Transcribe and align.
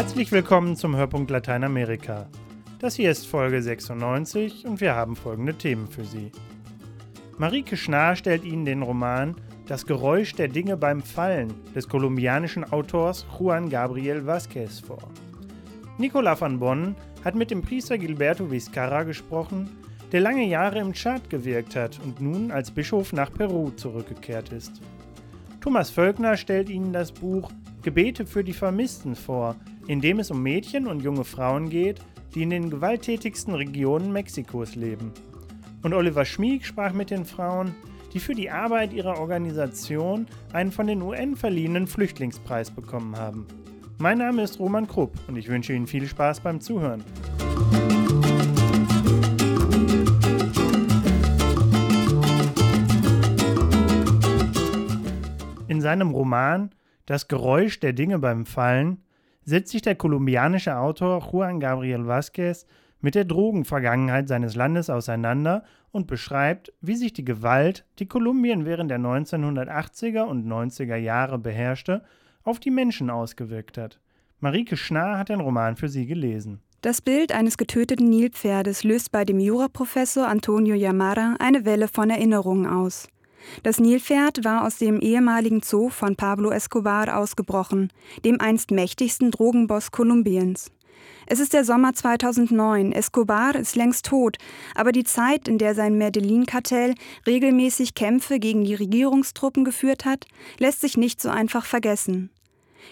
Herzlich 0.00 0.32
willkommen 0.32 0.76
zum 0.76 0.96
Hörpunkt 0.96 1.30
Lateinamerika. 1.30 2.26
Das 2.78 2.94
hier 2.94 3.10
ist 3.10 3.26
Folge 3.26 3.60
96 3.60 4.64
und 4.64 4.80
wir 4.80 4.94
haben 4.94 5.14
folgende 5.14 5.52
Themen 5.52 5.88
für 5.88 6.06
Sie. 6.06 6.32
Marike 7.36 7.76
Schnarr 7.76 8.16
stellt 8.16 8.44
Ihnen 8.44 8.64
den 8.64 8.80
Roman 8.80 9.36
Das 9.66 9.84
Geräusch 9.84 10.34
der 10.34 10.48
Dinge 10.48 10.78
beim 10.78 11.02
Fallen 11.02 11.52
des 11.74 11.86
kolumbianischen 11.86 12.64
Autors 12.72 13.26
Juan 13.38 13.68
Gabriel 13.68 14.26
Vázquez 14.26 14.82
vor. 14.82 15.06
Nicola 15.98 16.40
van 16.40 16.58
Bonn 16.58 16.96
hat 17.22 17.34
mit 17.34 17.50
dem 17.50 17.60
Priester 17.60 17.98
Gilberto 17.98 18.50
Vizcarra 18.50 19.02
gesprochen, 19.02 19.68
der 20.12 20.22
lange 20.22 20.46
Jahre 20.46 20.78
im 20.78 20.94
Tschad 20.94 21.28
gewirkt 21.28 21.76
hat 21.76 22.00
und 22.02 22.22
nun 22.22 22.50
als 22.50 22.70
Bischof 22.70 23.12
nach 23.12 23.30
Peru 23.30 23.68
zurückgekehrt 23.72 24.50
ist. 24.50 24.80
Thomas 25.60 25.90
Völkner 25.90 26.38
stellt 26.38 26.70
Ihnen 26.70 26.94
das 26.94 27.12
Buch 27.12 27.50
Gebete 27.82 28.24
für 28.24 28.44
die 28.44 28.54
Vermissten 28.54 29.14
vor, 29.14 29.56
in 29.90 30.00
dem 30.00 30.20
es 30.20 30.30
um 30.30 30.40
Mädchen 30.40 30.86
und 30.86 31.02
junge 31.02 31.24
Frauen 31.24 31.68
geht, 31.68 32.00
die 32.32 32.44
in 32.44 32.50
den 32.50 32.70
gewalttätigsten 32.70 33.56
Regionen 33.56 34.12
Mexikos 34.12 34.76
leben. 34.76 35.10
Und 35.82 35.94
Oliver 35.94 36.24
Schmieg 36.24 36.64
sprach 36.64 36.92
mit 36.92 37.10
den 37.10 37.24
Frauen, 37.24 37.74
die 38.12 38.20
für 38.20 38.34
die 38.36 38.50
Arbeit 38.50 38.92
ihrer 38.92 39.18
Organisation 39.18 40.28
einen 40.52 40.70
von 40.70 40.86
den 40.86 41.02
UN 41.02 41.34
verliehenen 41.34 41.88
Flüchtlingspreis 41.88 42.70
bekommen 42.70 43.16
haben. 43.16 43.48
Mein 43.98 44.18
Name 44.18 44.44
ist 44.44 44.60
Roman 44.60 44.86
Krupp 44.86 45.12
und 45.26 45.34
ich 45.34 45.48
wünsche 45.48 45.72
Ihnen 45.72 45.88
viel 45.88 46.06
Spaß 46.06 46.38
beim 46.38 46.60
Zuhören. 46.60 47.02
In 55.66 55.80
seinem 55.80 56.12
Roman 56.12 56.70
Das 57.06 57.26
Geräusch 57.26 57.80
der 57.80 57.92
Dinge 57.92 58.20
beim 58.20 58.46
Fallen 58.46 59.02
setzt 59.50 59.72
sich 59.72 59.82
der 59.82 59.96
kolumbianische 59.96 60.76
Autor 60.76 61.28
Juan 61.30 61.60
Gabriel 61.60 62.06
Vázquez 62.06 62.64
mit 63.00 63.14
der 63.14 63.24
Drogenvergangenheit 63.24 64.28
seines 64.28 64.54
Landes 64.54 64.88
auseinander 64.88 65.64
und 65.90 66.06
beschreibt, 66.06 66.72
wie 66.80 66.94
sich 66.94 67.12
die 67.12 67.24
Gewalt, 67.24 67.84
die 67.98 68.06
Kolumbien 68.06 68.64
während 68.64 68.90
der 68.90 69.00
1980er 69.00 70.22
und 70.22 70.46
90er 70.46 70.96
Jahre 70.96 71.38
beherrschte, 71.38 72.02
auf 72.44 72.60
die 72.60 72.70
Menschen 72.70 73.10
ausgewirkt 73.10 73.76
hat. 73.76 73.98
Marike 74.38 74.76
Schnarr 74.76 75.18
hat 75.18 75.28
den 75.28 75.40
Roman 75.40 75.76
für 75.76 75.88
sie 75.88 76.06
gelesen. 76.06 76.60
Das 76.80 77.02
Bild 77.02 77.32
eines 77.32 77.58
getöteten 77.58 78.08
Nilpferdes 78.08 78.84
löst 78.84 79.12
bei 79.12 79.24
dem 79.24 79.38
Juraprofessor 79.38 80.26
Antonio 80.26 80.74
Yamara 80.74 81.34
eine 81.38 81.64
Welle 81.66 81.88
von 81.88 82.08
Erinnerungen 82.08 82.66
aus. 82.66 83.08
Das 83.62 83.78
Nilpferd 83.80 84.44
war 84.44 84.66
aus 84.66 84.78
dem 84.78 85.00
ehemaligen 85.00 85.62
Zoo 85.62 85.88
von 85.88 86.16
Pablo 86.16 86.50
Escobar 86.50 87.16
ausgebrochen, 87.16 87.92
dem 88.24 88.40
einst 88.40 88.70
mächtigsten 88.70 89.30
Drogenboss 89.30 89.90
Kolumbiens. 89.90 90.70
Es 91.26 91.38
ist 91.38 91.52
der 91.52 91.64
Sommer 91.64 91.94
2009. 91.94 92.92
Escobar 92.92 93.54
ist 93.54 93.76
längst 93.76 94.06
tot, 94.06 94.38
aber 94.74 94.92
die 94.92 95.04
Zeit, 95.04 95.48
in 95.48 95.58
der 95.58 95.74
sein 95.74 95.96
Medellin-Kartell 95.96 96.94
regelmäßig 97.26 97.94
Kämpfe 97.94 98.38
gegen 98.38 98.64
die 98.64 98.74
Regierungstruppen 98.74 99.64
geführt 99.64 100.04
hat, 100.04 100.26
lässt 100.58 100.80
sich 100.80 100.96
nicht 100.96 101.20
so 101.20 101.28
einfach 101.28 101.64
vergessen. 101.64 102.30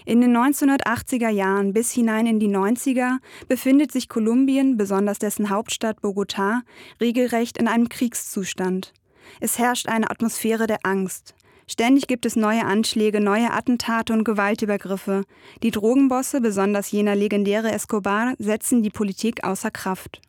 In 0.05 0.21
den 0.21 0.37
1980er 0.37 1.31
Jahren 1.31 1.73
bis 1.73 1.91
hinein 1.93 2.27
in 2.27 2.39
die 2.39 2.49
90er 2.49 3.19
befindet 3.49 3.91
sich 3.91 4.09
Kolumbien, 4.09 4.77
besonders 4.77 5.19
dessen 5.19 5.51
Hauptstadt 5.51 6.01
Bogotá, 6.01 6.61
regelrecht 7.01 7.59
in 7.59 7.69
einem 7.69 7.89
Kriegszustand. 7.89 8.93
Es 9.41 9.59
herrscht 9.59 9.89
eine 9.89 10.11
Atmosphäre 10.11 10.67
der 10.67 10.79
Angst. 10.85 11.35
Ständig 11.67 12.07
gibt 12.07 12.25
es 12.25 12.35
neue 12.35 12.65
Anschläge, 12.65 13.21
neue 13.21 13.53
Attentate 13.53 14.15
und 14.15 14.25
Gewaltübergriffe. 14.25 15.25
Die 15.63 15.71
Drogenbosse, 15.71 16.41
besonders 16.41 16.91
jener 16.91 17.15
legendäre 17.15 17.71
Escobar, 17.71 18.35
setzen 18.39 18.83
die 18.83 18.91
Politik 18.91 19.45
außer 19.45 19.71
Kraft. 19.71 20.23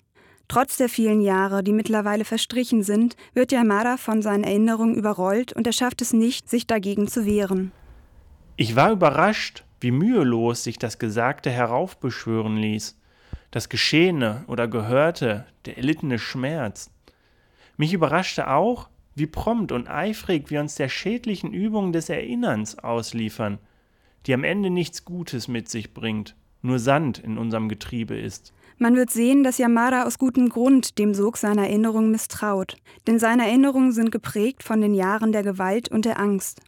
Trotz 0.50 0.78
der 0.78 0.90
vielen 0.90 1.22
Jahre, 1.22 1.64
die 1.64 1.72
mittlerweile 1.72 2.26
verstrichen 2.26 2.84
sind, 2.84 3.16
wird 3.34 3.52
Yamada 3.52 3.98
von 3.98 4.22
seinen 4.22 4.44
Erinnerungen 4.44 4.96
überrollt 4.96 5.54
und 5.54 5.66
er 5.68 5.74
schafft 5.74 6.02
es 6.02 6.12
nicht, 6.12 6.50
sich 6.50 6.68
dagegen 6.68 7.08
zu 7.08 7.26
wehren. 7.26 7.72
Ich 8.58 8.76
war 8.76 8.92
überrascht, 8.92 9.64
wie 9.80 9.92
mühelos 9.92 10.64
sich 10.64 10.78
das 10.78 11.00
Gesagte 11.00 11.50
heraufbeschwören 11.52 12.58
ließ. 12.58 12.98
Das 13.52 13.70
Geschehene 13.70 14.44
oder 14.48 14.68
Gehörte, 14.68 15.46
der 15.66 15.78
erlittene 15.78 16.20
Schmerz. 16.20 16.90
Mich 17.80 17.94
überraschte 17.94 18.50
auch, 18.50 18.90
wie 19.16 19.26
prompt 19.26 19.72
und 19.72 19.90
eifrig 19.90 20.50
wir 20.50 20.60
uns 20.60 20.76
der 20.76 20.90
schädlichen 20.90 21.54
Übung 21.54 21.94
des 21.94 22.10
Erinnerns 22.10 22.78
ausliefern, 22.78 23.58
die 24.26 24.34
am 24.34 24.44
Ende 24.44 24.70
nichts 24.70 25.06
Gutes 25.06 25.48
mit 25.48 25.70
sich 25.70 25.94
bringt, 25.94 26.36
nur 26.62 26.80
Sand 26.80 27.20
in 27.20 27.38
unserem 27.38 27.70
Getriebe 27.70 28.18
ist. 28.20 28.52
Man 28.80 28.98
wird 28.98 29.12
sehen, 29.12 29.46
dass 29.46 29.60
Yamada 29.60 30.04
aus 30.04 30.18
gutem 30.18 30.50
Grund 30.50 31.00
dem 31.00 31.14
Sog 31.14 31.38
seiner 31.38 31.70
Erinnerungen 31.70 32.12
misstraut, 32.12 32.76
denn 33.08 33.18
seine 33.18 33.48
Erinnerungen 33.48 33.94
sind 33.94 34.12
geprägt 34.12 34.62
von 34.62 34.82
den 34.82 34.94
Jahren 34.94 35.32
der 35.32 35.44
Gewalt 35.44 35.88
und 35.88 36.04
der 36.04 36.20
Angst. 36.20 36.60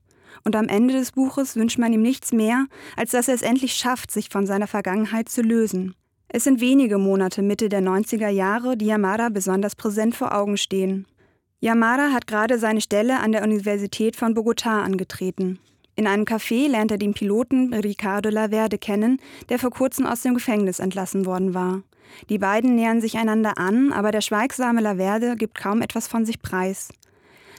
Und 0.45 0.55
am 0.55 0.69
Ende 0.69 0.93
des 0.93 1.11
Buches 1.11 1.57
wünscht 1.57 1.77
man 1.77 1.91
ihm 1.91 2.01
nichts 2.01 2.31
mehr, 2.31 2.67
als 2.95 3.11
dass 3.11 3.27
er 3.27 3.35
es 3.35 3.41
endlich 3.41 3.73
schafft, 3.73 4.11
sich 4.11 4.29
von 4.29 4.45
seiner 4.45 4.67
Vergangenheit 4.67 5.27
zu 5.27 5.41
lösen. 5.41 5.93
Es 6.33 6.45
sind 6.45 6.61
wenige 6.61 6.97
Monate 6.97 7.41
Mitte 7.41 7.67
der 7.67 7.81
90er 7.81 8.29
Jahre, 8.29 8.77
die 8.77 8.85
Yamada 8.85 9.27
besonders 9.27 9.75
präsent 9.75 10.15
vor 10.15 10.33
Augen 10.33 10.55
stehen. 10.55 11.05
Yamada 11.59 12.13
hat 12.13 12.25
gerade 12.25 12.57
seine 12.57 12.79
Stelle 12.79 13.19
an 13.19 13.33
der 13.33 13.43
Universität 13.43 14.15
von 14.15 14.33
Bogotá 14.33 14.81
angetreten. 14.81 15.59
In 15.97 16.07
einem 16.07 16.23
Café 16.23 16.69
lernt 16.69 16.89
er 16.89 16.97
den 16.97 17.13
Piloten 17.13 17.73
Ricardo 17.73 18.29
Laverde 18.29 18.77
kennen, 18.77 19.19
der 19.49 19.59
vor 19.59 19.71
kurzem 19.71 20.05
aus 20.05 20.21
dem 20.21 20.33
Gefängnis 20.33 20.79
entlassen 20.79 21.25
worden 21.25 21.53
war. 21.53 21.83
Die 22.29 22.37
beiden 22.37 22.75
nähern 22.75 23.01
sich 23.01 23.17
einander 23.17 23.57
an, 23.57 23.91
aber 23.91 24.11
der 24.11 24.21
schweigsame 24.21 24.79
Laverde 24.79 25.35
gibt 25.35 25.55
kaum 25.55 25.81
etwas 25.81 26.07
von 26.07 26.25
sich 26.25 26.41
preis. 26.41 26.93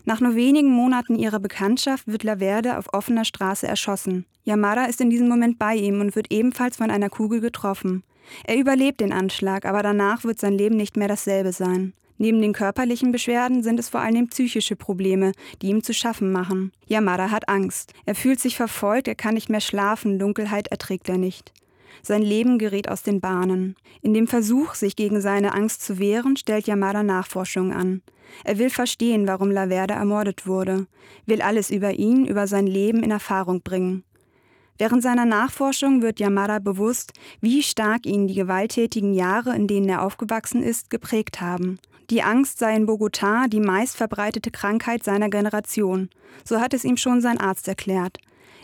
Nach 0.06 0.22
nur 0.22 0.34
wenigen 0.34 0.70
Monaten 0.70 1.16
ihrer 1.16 1.40
Bekanntschaft 1.40 2.06
wird 2.06 2.24
Laverde 2.24 2.78
auf 2.78 2.94
offener 2.94 3.26
Straße 3.26 3.66
erschossen. 3.66 4.24
Yamada 4.44 4.86
ist 4.86 5.02
in 5.02 5.10
diesem 5.10 5.28
Moment 5.28 5.58
bei 5.58 5.74
ihm 5.74 6.00
und 6.00 6.16
wird 6.16 6.32
ebenfalls 6.32 6.78
von 6.78 6.90
einer 6.90 7.10
Kugel 7.10 7.40
getroffen. 7.42 8.02
Er 8.44 8.58
überlebt 8.58 9.00
den 9.00 9.12
Anschlag, 9.12 9.64
aber 9.64 9.82
danach 9.82 10.24
wird 10.24 10.38
sein 10.38 10.54
Leben 10.54 10.76
nicht 10.76 10.96
mehr 10.96 11.08
dasselbe 11.08 11.52
sein. 11.52 11.92
Neben 12.18 12.40
den 12.40 12.52
körperlichen 12.52 13.10
Beschwerden 13.10 13.62
sind 13.62 13.80
es 13.80 13.88
vor 13.88 14.00
allem 14.00 14.28
psychische 14.28 14.76
Probleme, 14.76 15.32
die 15.60 15.68
ihm 15.68 15.82
zu 15.82 15.92
schaffen 15.92 16.30
machen. 16.30 16.72
Yamada 16.86 17.30
hat 17.30 17.48
Angst. 17.48 17.92
Er 18.06 18.14
fühlt 18.14 18.38
sich 18.38 18.56
verfolgt, 18.56 19.08
er 19.08 19.16
kann 19.16 19.34
nicht 19.34 19.48
mehr 19.48 19.60
schlafen, 19.60 20.18
Dunkelheit 20.18 20.68
erträgt 20.68 21.08
er 21.08 21.18
nicht. 21.18 21.52
Sein 22.00 22.22
Leben 22.22 22.58
gerät 22.58 22.88
aus 22.88 23.02
den 23.02 23.20
Bahnen. 23.20 23.76
In 24.02 24.14
dem 24.14 24.26
Versuch, 24.26 24.74
sich 24.74 24.96
gegen 24.96 25.20
seine 25.20 25.52
Angst 25.54 25.82
zu 25.82 25.98
wehren, 25.98 26.36
stellt 26.36 26.66
Yamada 26.66 27.02
Nachforschungen 27.02 27.72
an. 27.72 28.02
Er 28.44 28.58
will 28.58 28.70
verstehen, 28.70 29.26
warum 29.26 29.50
Laverde 29.50 29.94
ermordet 29.94 30.46
wurde, 30.46 30.86
will 31.26 31.42
alles 31.42 31.70
über 31.70 31.92
ihn, 31.94 32.24
über 32.26 32.46
sein 32.46 32.66
Leben 32.66 33.02
in 33.02 33.10
Erfahrung 33.10 33.62
bringen. 33.62 34.04
Während 34.78 35.02
seiner 35.02 35.26
Nachforschung 35.26 36.02
wird 36.02 36.18
Yamada 36.18 36.58
bewusst, 36.58 37.12
wie 37.40 37.62
stark 37.62 38.06
ihn 38.06 38.26
die 38.26 38.34
gewalttätigen 38.34 39.14
Jahre, 39.14 39.54
in 39.54 39.66
denen 39.66 39.88
er 39.88 40.02
aufgewachsen 40.02 40.62
ist, 40.62 40.90
geprägt 40.90 41.40
haben. 41.40 41.78
Die 42.10 42.22
Angst 42.22 42.58
sei 42.58 42.74
in 42.74 42.86
Bogotá 42.86 43.48
die 43.48 43.60
meistverbreitete 43.60 44.50
Krankheit 44.50 45.04
seiner 45.04 45.30
Generation. 45.30 46.10
So 46.44 46.60
hat 46.60 46.74
es 46.74 46.84
ihm 46.84 46.96
schon 46.96 47.20
sein 47.20 47.38
Arzt 47.38 47.68
erklärt. 47.68 48.18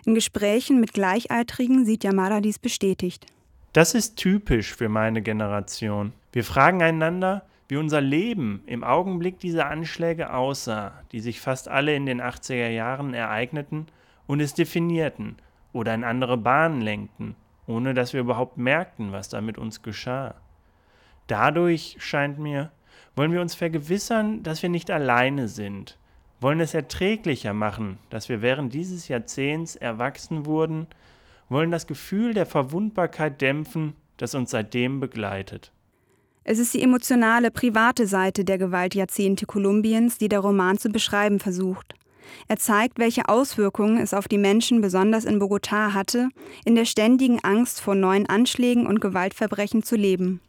In 0.04 0.14
Gesprächen 0.14 0.80
mit 0.80 0.92
Gleichaltrigen 0.92 1.84
sieht 1.84 2.04
Yamada 2.04 2.40
dies 2.40 2.58
bestätigt. 2.58 3.26
Das 3.72 3.94
ist 3.94 4.16
typisch 4.16 4.74
für 4.74 4.88
meine 4.88 5.22
Generation. 5.22 6.12
Wir 6.32 6.44
fragen 6.44 6.82
einander, 6.82 7.44
wie 7.68 7.76
unser 7.76 8.00
Leben 8.00 8.62
im 8.66 8.82
Augenblick 8.82 9.38
dieser 9.38 9.68
Anschläge 9.68 10.32
aussah, 10.32 10.92
die 11.12 11.20
sich 11.20 11.40
fast 11.40 11.68
alle 11.68 11.94
in 11.94 12.06
den 12.06 12.22
80er 12.22 12.70
Jahren 12.70 13.14
ereigneten 13.14 13.86
und 14.26 14.40
es 14.40 14.54
definierten 14.54 15.36
oder 15.72 15.94
in 15.94 16.04
andere 16.04 16.36
Bahnen 16.36 16.80
lenkten, 16.80 17.36
ohne 17.66 17.94
dass 17.94 18.12
wir 18.12 18.20
überhaupt 18.20 18.56
merkten, 18.56 19.12
was 19.12 19.28
da 19.28 19.40
mit 19.40 19.58
uns 19.58 19.82
geschah. 19.82 20.34
Dadurch 21.26 21.96
scheint 21.98 22.38
mir, 22.38 22.70
wollen 23.14 23.32
wir 23.32 23.40
uns 23.40 23.54
vergewissern, 23.54 24.42
dass 24.42 24.62
wir 24.62 24.70
nicht 24.70 24.90
alleine 24.90 25.48
sind, 25.48 25.98
wollen 26.40 26.60
es 26.60 26.74
erträglicher 26.74 27.52
machen, 27.52 27.98
dass 28.10 28.28
wir 28.28 28.42
während 28.42 28.72
dieses 28.72 29.08
Jahrzehnts 29.08 29.76
erwachsen 29.76 30.46
wurden, 30.46 30.86
wollen 31.48 31.70
das 31.70 31.86
Gefühl 31.86 32.34
der 32.34 32.46
Verwundbarkeit 32.46 33.40
dämpfen, 33.40 33.94
das 34.16 34.34
uns 34.34 34.50
seitdem 34.50 35.00
begleitet. 35.00 35.72
Es 36.44 36.58
ist 36.58 36.72
die 36.72 36.82
emotionale, 36.82 37.50
private 37.50 38.06
Seite 38.06 38.44
der 38.44 38.56
Gewaltjahrzehnte 38.56 39.44
Kolumbiens, 39.44 40.16
die 40.16 40.28
der 40.28 40.40
Roman 40.40 40.78
zu 40.78 40.88
beschreiben 40.88 41.40
versucht. 41.40 41.94
Er 42.48 42.56
zeigt, 42.56 42.98
welche 42.98 43.28
Auswirkungen 43.28 43.98
es 43.98 44.14
auf 44.14 44.28
die 44.28 44.38
Menschen 44.38 44.80
besonders 44.80 45.24
in 45.24 45.40
Bogotá 45.40 45.94
hatte, 45.94 46.28
in 46.64 46.74
der 46.74 46.84
ständigen 46.84 47.40
Angst 47.42 47.80
vor 47.80 47.94
neuen 47.94 48.28
Anschlägen 48.28 48.86
und 48.86 49.00
Gewaltverbrechen 49.00 49.82
zu 49.82 49.96
leben. 49.96 50.40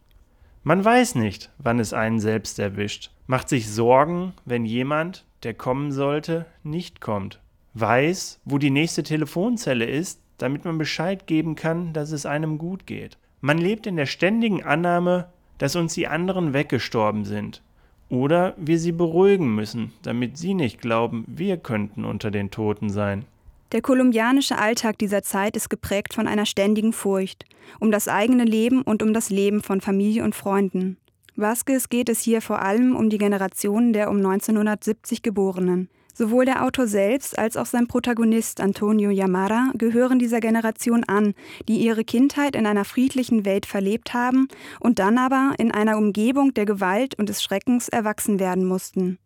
Man 0.63 0.83
weiß 0.83 1.15
nicht, 1.15 1.51
wann 1.57 1.79
es 1.79 1.93
einen 1.93 2.19
selbst 2.19 2.59
erwischt, 2.59 3.11
macht 3.27 3.49
sich 3.49 3.69
Sorgen, 3.69 4.33
wenn 4.45 4.65
jemand, 4.65 5.25
der 5.43 5.53
kommen 5.53 5.91
sollte, 5.91 6.45
nicht 6.63 7.01
kommt, 7.01 7.39
weiß, 7.73 8.39
wo 8.45 8.57
die 8.57 8.71
nächste 8.71 9.03
Telefonzelle 9.03 9.85
ist, 9.85 10.19
damit 10.37 10.65
man 10.65 10.77
Bescheid 10.77 11.27
geben 11.27 11.55
kann, 11.55 11.93
dass 11.93 12.11
es 12.11 12.25
einem 12.25 12.57
gut 12.57 12.85
geht, 12.85 13.17
Man 13.41 13.57
lebt 13.57 13.87
in 13.87 13.95
der 13.95 14.05
ständigen 14.05 14.63
Annahme, 14.63 15.29
dass 15.57 15.75
uns 15.75 15.93
die 15.93 16.07
anderen 16.07 16.53
weggestorben 16.53 17.23
sind 17.23 17.61
oder 18.09 18.53
wir 18.57 18.79
sie 18.79 18.91
beruhigen 18.91 19.53
müssen, 19.53 19.93
damit 20.01 20.37
sie 20.37 20.53
nicht 20.53 20.81
glauben, 20.81 21.25
wir 21.27 21.57
könnten 21.57 22.05
unter 22.05 22.31
den 22.31 22.51
Toten 22.51 22.89
sein. 22.89 23.25
Der 23.71 23.81
kolumbianische 23.81 24.57
Alltag 24.57 24.97
dieser 24.97 25.21
Zeit 25.21 25.55
ist 25.55 25.69
geprägt 25.69 26.13
von 26.13 26.27
einer 26.27 26.47
ständigen 26.47 26.91
Furcht 26.91 27.45
um 27.79 27.91
das 27.91 28.07
eigene 28.07 28.45
Leben 28.45 28.81
und 28.81 29.03
um 29.03 29.13
das 29.13 29.29
Leben 29.29 29.61
von 29.61 29.81
Familie 29.81 30.23
und 30.23 30.33
Freunden. 30.33 30.97
Vasquez 31.35 31.89
geht 31.89 32.09
es 32.09 32.21
hier 32.21 32.41
vor 32.41 32.61
allem 32.61 32.95
um 32.95 33.09
die 33.09 33.17
Generation 33.17 33.93
der 33.93 34.09
um 34.09 34.17
1970 34.17 35.21
Geborenen. 35.21 35.89
Sowohl 36.19 36.43
der 36.43 36.65
Autor 36.65 36.85
selbst 36.85 37.39
als 37.39 37.55
auch 37.55 37.65
sein 37.65 37.87
Protagonist 37.87 38.59
Antonio 38.59 39.09
Yamara 39.09 39.71
gehören 39.75 40.19
dieser 40.19 40.41
Generation 40.41 41.05
an, 41.05 41.33
die 41.69 41.77
ihre 41.77 42.03
Kindheit 42.03 42.57
in 42.57 42.65
einer 42.65 42.83
friedlichen 42.83 43.45
Welt 43.45 43.65
verlebt 43.65 44.13
haben 44.13 44.49
und 44.81 44.99
dann 44.99 45.17
aber 45.17 45.53
in 45.59 45.71
einer 45.71 45.97
Umgebung 45.97 46.53
der 46.53 46.65
Gewalt 46.65 47.17
und 47.17 47.29
des 47.29 47.41
Schreckens 47.41 47.87
erwachsen 47.87 48.37
werden 48.37 48.65
mussten. 48.65 49.17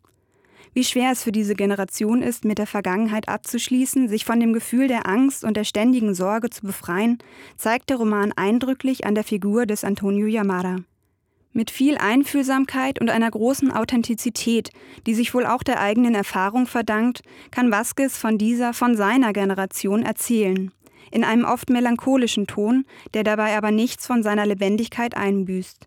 Wie 0.72 0.84
schwer 0.84 1.10
es 1.10 1.24
für 1.24 1.32
diese 1.32 1.56
Generation 1.56 2.22
ist, 2.22 2.44
mit 2.44 2.58
der 2.58 2.68
Vergangenheit 2.68 3.28
abzuschließen, 3.28 4.06
sich 4.06 4.24
von 4.24 4.38
dem 4.38 4.52
Gefühl 4.52 4.86
der 4.86 5.08
Angst 5.08 5.42
und 5.42 5.56
der 5.56 5.64
ständigen 5.64 6.14
Sorge 6.14 6.48
zu 6.48 6.62
befreien, 6.62 7.18
zeigt 7.56 7.90
der 7.90 7.96
Roman 7.96 8.30
eindrücklich 8.36 9.04
an 9.04 9.16
der 9.16 9.24
Figur 9.24 9.66
des 9.66 9.82
Antonio 9.82 10.28
Yamara. 10.28 10.76
Mit 11.56 11.70
viel 11.70 11.96
Einfühlsamkeit 11.98 13.00
und 13.00 13.10
einer 13.10 13.30
großen 13.30 13.70
Authentizität, 13.70 14.70
die 15.06 15.14
sich 15.14 15.34
wohl 15.34 15.46
auch 15.46 15.62
der 15.62 15.80
eigenen 15.80 16.16
Erfahrung 16.16 16.66
verdankt, 16.66 17.22
kann 17.52 17.70
Vasquez 17.70 18.18
von 18.18 18.38
dieser, 18.38 18.74
von 18.74 18.96
seiner 18.96 19.32
Generation 19.32 20.02
erzählen. 20.02 20.72
In 21.12 21.22
einem 21.22 21.44
oft 21.44 21.70
melancholischen 21.70 22.48
Ton, 22.48 22.84
der 23.14 23.22
dabei 23.22 23.56
aber 23.56 23.70
nichts 23.70 24.04
von 24.04 24.24
seiner 24.24 24.46
Lebendigkeit 24.46 25.16
einbüßt. 25.16 25.86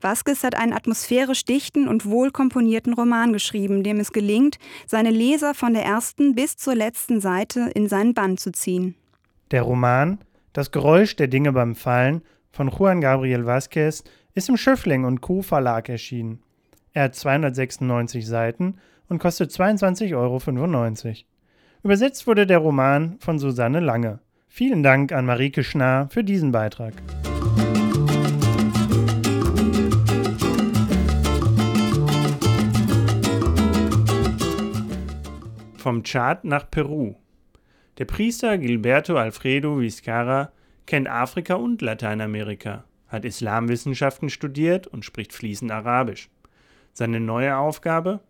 Vasquez 0.00 0.42
hat 0.42 0.56
einen 0.56 0.72
atmosphärisch 0.72 1.44
dichten 1.44 1.86
und 1.86 2.06
wohl 2.06 2.32
komponierten 2.32 2.92
Roman 2.92 3.32
geschrieben, 3.32 3.84
dem 3.84 4.00
es 4.00 4.10
gelingt, 4.10 4.58
seine 4.84 5.10
Leser 5.10 5.54
von 5.54 5.74
der 5.74 5.84
ersten 5.84 6.34
bis 6.34 6.56
zur 6.56 6.74
letzten 6.74 7.20
Seite 7.20 7.70
in 7.72 7.88
seinen 7.88 8.14
Bann 8.14 8.36
zu 8.36 8.50
ziehen. 8.50 8.96
Der 9.52 9.62
Roman 9.62 10.18
Das 10.52 10.72
Geräusch 10.72 11.14
der 11.14 11.28
Dinge 11.28 11.52
beim 11.52 11.76
Fallen 11.76 12.22
von 12.50 12.68
Juan 12.68 13.00
Gabriel 13.00 13.46
Vasquez 13.46 14.02
ist 14.34 14.48
im 14.48 14.56
Schöffling 14.56 15.04
und 15.04 15.20
Co. 15.20 15.42
Verlag 15.42 15.88
erschienen. 15.88 16.40
Er 16.92 17.04
hat 17.04 17.14
296 17.14 18.26
Seiten 18.26 18.78
und 19.08 19.18
kostet 19.18 19.50
22,95 19.50 20.14
Euro. 20.16 21.16
Übersetzt 21.84 22.26
wurde 22.26 22.46
der 22.46 22.58
Roman 22.58 23.16
von 23.20 23.38
Susanne 23.38 23.80
Lange. 23.80 24.20
Vielen 24.48 24.82
Dank 24.82 25.12
an 25.12 25.26
Marike 25.26 25.62
Schnarr 25.62 26.08
für 26.08 26.24
diesen 26.24 26.52
Beitrag. 26.52 26.94
Vom 35.76 36.02
Tschad 36.02 36.44
nach 36.44 36.70
Peru. 36.70 37.14
Der 37.98 38.06
Priester 38.06 38.56
Gilberto 38.58 39.16
Alfredo 39.16 39.78
Vizcarra 39.78 40.50
kennt 40.86 41.08
Afrika 41.08 41.54
und 41.54 41.82
Lateinamerika 41.82 42.84
hat 43.14 43.24
Islamwissenschaften 43.24 44.28
studiert 44.28 44.86
und 44.86 45.04
spricht 45.04 45.32
fließend 45.32 45.70
Arabisch. 45.70 46.28
Seine 46.92 47.20
neue 47.20 47.56
Aufgabe? 47.56 48.20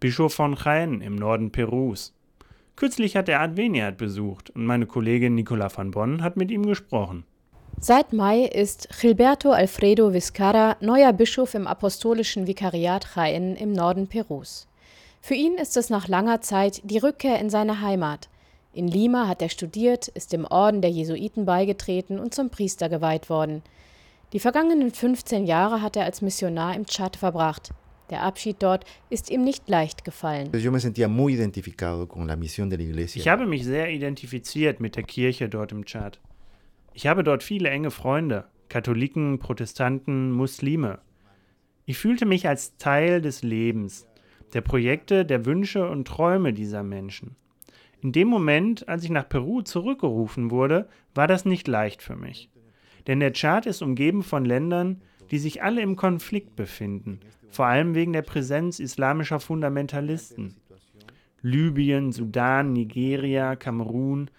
Bischof 0.00 0.32
von 0.32 0.54
Jaén 0.54 1.00
im 1.00 1.16
Norden 1.16 1.52
Perus. 1.52 2.14
Kürzlich 2.76 3.16
hat 3.16 3.28
er 3.28 3.40
Adveniat 3.40 3.96
besucht 3.96 4.50
und 4.50 4.64
meine 4.64 4.86
Kollegin 4.86 5.34
Nicola 5.34 5.68
van 5.76 5.90
Bonn 5.90 6.22
hat 6.22 6.36
mit 6.36 6.50
ihm 6.50 6.64
gesprochen. 6.64 7.24
Seit 7.80 8.12
Mai 8.12 8.42
ist 8.42 8.88
Gilberto 9.00 9.50
Alfredo 9.50 10.12
Vizcarra 10.12 10.76
neuer 10.80 11.12
Bischof 11.12 11.54
im 11.54 11.66
apostolischen 11.66 12.46
Vikariat 12.46 13.06
Jaén 13.14 13.54
im 13.54 13.72
Norden 13.72 14.08
Perus. 14.08 14.66
Für 15.20 15.34
ihn 15.34 15.54
ist 15.54 15.76
es 15.76 15.90
nach 15.90 16.08
langer 16.08 16.40
Zeit 16.40 16.80
die 16.84 16.98
Rückkehr 16.98 17.38
in 17.38 17.50
seine 17.50 17.80
Heimat. 17.80 18.28
In 18.72 18.88
Lima 18.88 19.26
hat 19.26 19.42
er 19.42 19.48
studiert, 19.48 20.08
ist 20.08 20.32
dem 20.32 20.44
Orden 20.44 20.82
der 20.82 20.90
Jesuiten 20.90 21.44
beigetreten 21.44 22.18
und 22.18 22.34
zum 22.34 22.50
Priester 22.50 22.88
geweiht 22.88 23.28
worden. 23.30 23.62
Die 24.34 24.40
vergangenen 24.40 24.90
15 24.90 25.46
Jahre 25.46 25.80
hat 25.80 25.96
er 25.96 26.04
als 26.04 26.20
Missionar 26.20 26.76
im 26.76 26.84
Tschad 26.84 27.16
verbracht. 27.16 27.72
Der 28.10 28.22
Abschied 28.22 28.62
dort 28.62 28.84
ist 29.08 29.30
ihm 29.30 29.42
nicht 29.42 29.70
leicht 29.70 30.04
gefallen. 30.04 30.50
Ich 30.52 30.66
habe 33.28 33.46
mich 33.46 33.64
sehr 33.64 33.90
identifiziert 33.90 34.80
mit 34.80 34.96
der 34.96 35.04
Kirche 35.04 35.48
dort 35.48 35.72
im 35.72 35.86
Tschad. 35.86 36.20
Ich 36.92 37.06
habe 37.06 37.24
dort 37.24 37.42
viele 37.42 37.70
enge 37.70 37.90
Freunde, 37.90 38.44
Katholiken, 38.68 39.38
Protestanten, 39.38 40.30
Muslime. 40.32 40.98
Ich 41.86 41.96
fühlte 41.96 42.26
mich 42.26 42.46
als 42.46 42.76
Teil 42.76 43.22
des 43.22 43.42
Lebens, 43.42 44.06
der 44.52 44.60
Projekte, 44.60 45.24
der 45.24 45.46
Wünsche 45.46 45.88
und 45.88 46.06
Träume 46.06 46.52
dieser 46.52 46.82
Menschen. 46.82 47.36
In 48.02 48.12
dem 48.12 48.28
Moment, 48.28 48.88
als 48.88 49.04
ich 49.04 49.10
nach 49.10 49.28
Peru 49.28 49.62
zurückgerufen 49.62 50.50
wurde, 50.50 50.86
war 51.14 51.26
das 51.26 51.46
nicht 51.46 51.66
leicht 51.66 52.02
für 52.02 52.14
mich. 52.14 52.50
Denn 53.08 53.20
der 53.20 53.32
Tschad 53.32 53.66
ist 53.66 53.82
umgeben 53.82 54.22
von 54.22 54.44
Ländern, 54.44 55.00
die 55.30 55.38
sich 55.38 55.62
alle 55.62 55.80
im 55.80 55.96
Konflikt 55.96 56.54
befinden, 56.54 57.20
vor 57.50 57.66
allem 57.66 57.94
wegen 57.94 58.12
der 58.12 58.22
Präsenz 58.22 58.78
islamischer 58.78 59.40
Fundamentalisten. 59.40 60.54
Libyen, 61.40 62.12
Sudan, 62.12 62.72
Nigeria, 62.72 63.56
Kamerun. 63.56 64.30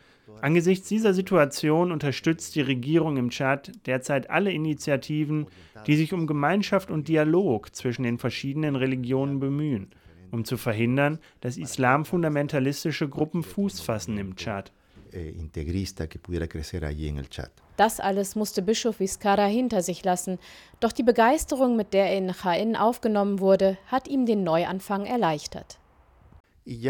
Angesichts 0.41 0.87
dieser 0.87 1.13
Situation 1.13 1.91
unterstützt 1.91 2.55
die 2.55 2.61
Regierung 2.61 3.17
im 3.17 3.29
Tschad 3.29 3.71
derzeit 3.87 4.29
alle 4.29 4.51
Initiativen, 4.51 5.47
die 5.87 5.95
sich 5.95 6.13
um 6.13 6.27
Gemeinschaft 6.27 6.91
und 6.91 7.07
Dialog 7.07 7.75
zwischen 7.75 8.03
den 8.03 8.19
verschiedenen 8.19 8.75
Religionen 8.75 9.39
bemühen, 9.39 9.87
um 10.31 10.45
zu 10.45 10.57
verhindern, 10.57 11.19
dass 11.41 11.57
islamfundamentalistische 11.57 13.09
Gruppen 13.09 13.43
Fuß 13.43 13.81
fassen 13.81 14.17
im 14.17 14.35
Tschad. 14.35 14.71
Eh, 15.11 15.33
das 17.77 17.99
alles 17.99 18.35
musste 18.35 18.61
Bischof 18.61 18.99
Vizcarra 18.99 19.45
hinter 19.45 19.81
sich 19.81 20.03
lassen, 20.03 20.37
doch 20.79 20.91
die 20.91 21.03
Begeisterung, 21.03 21.77
mit 21.77 21.93
der 21.93 22.07
er 22.07 22.17
in 22.17 22.31
Jaén 22.31 22.75
aufgenommen 22.75 23.39
wurde, 23.39 23.77
hat 23.87 24.07
ihm 24.07 24.25
den 24.25 24.43
Neuanfang 24.43 25.05
erleichtert. 25.05 25.79
Ich 26.65 26.83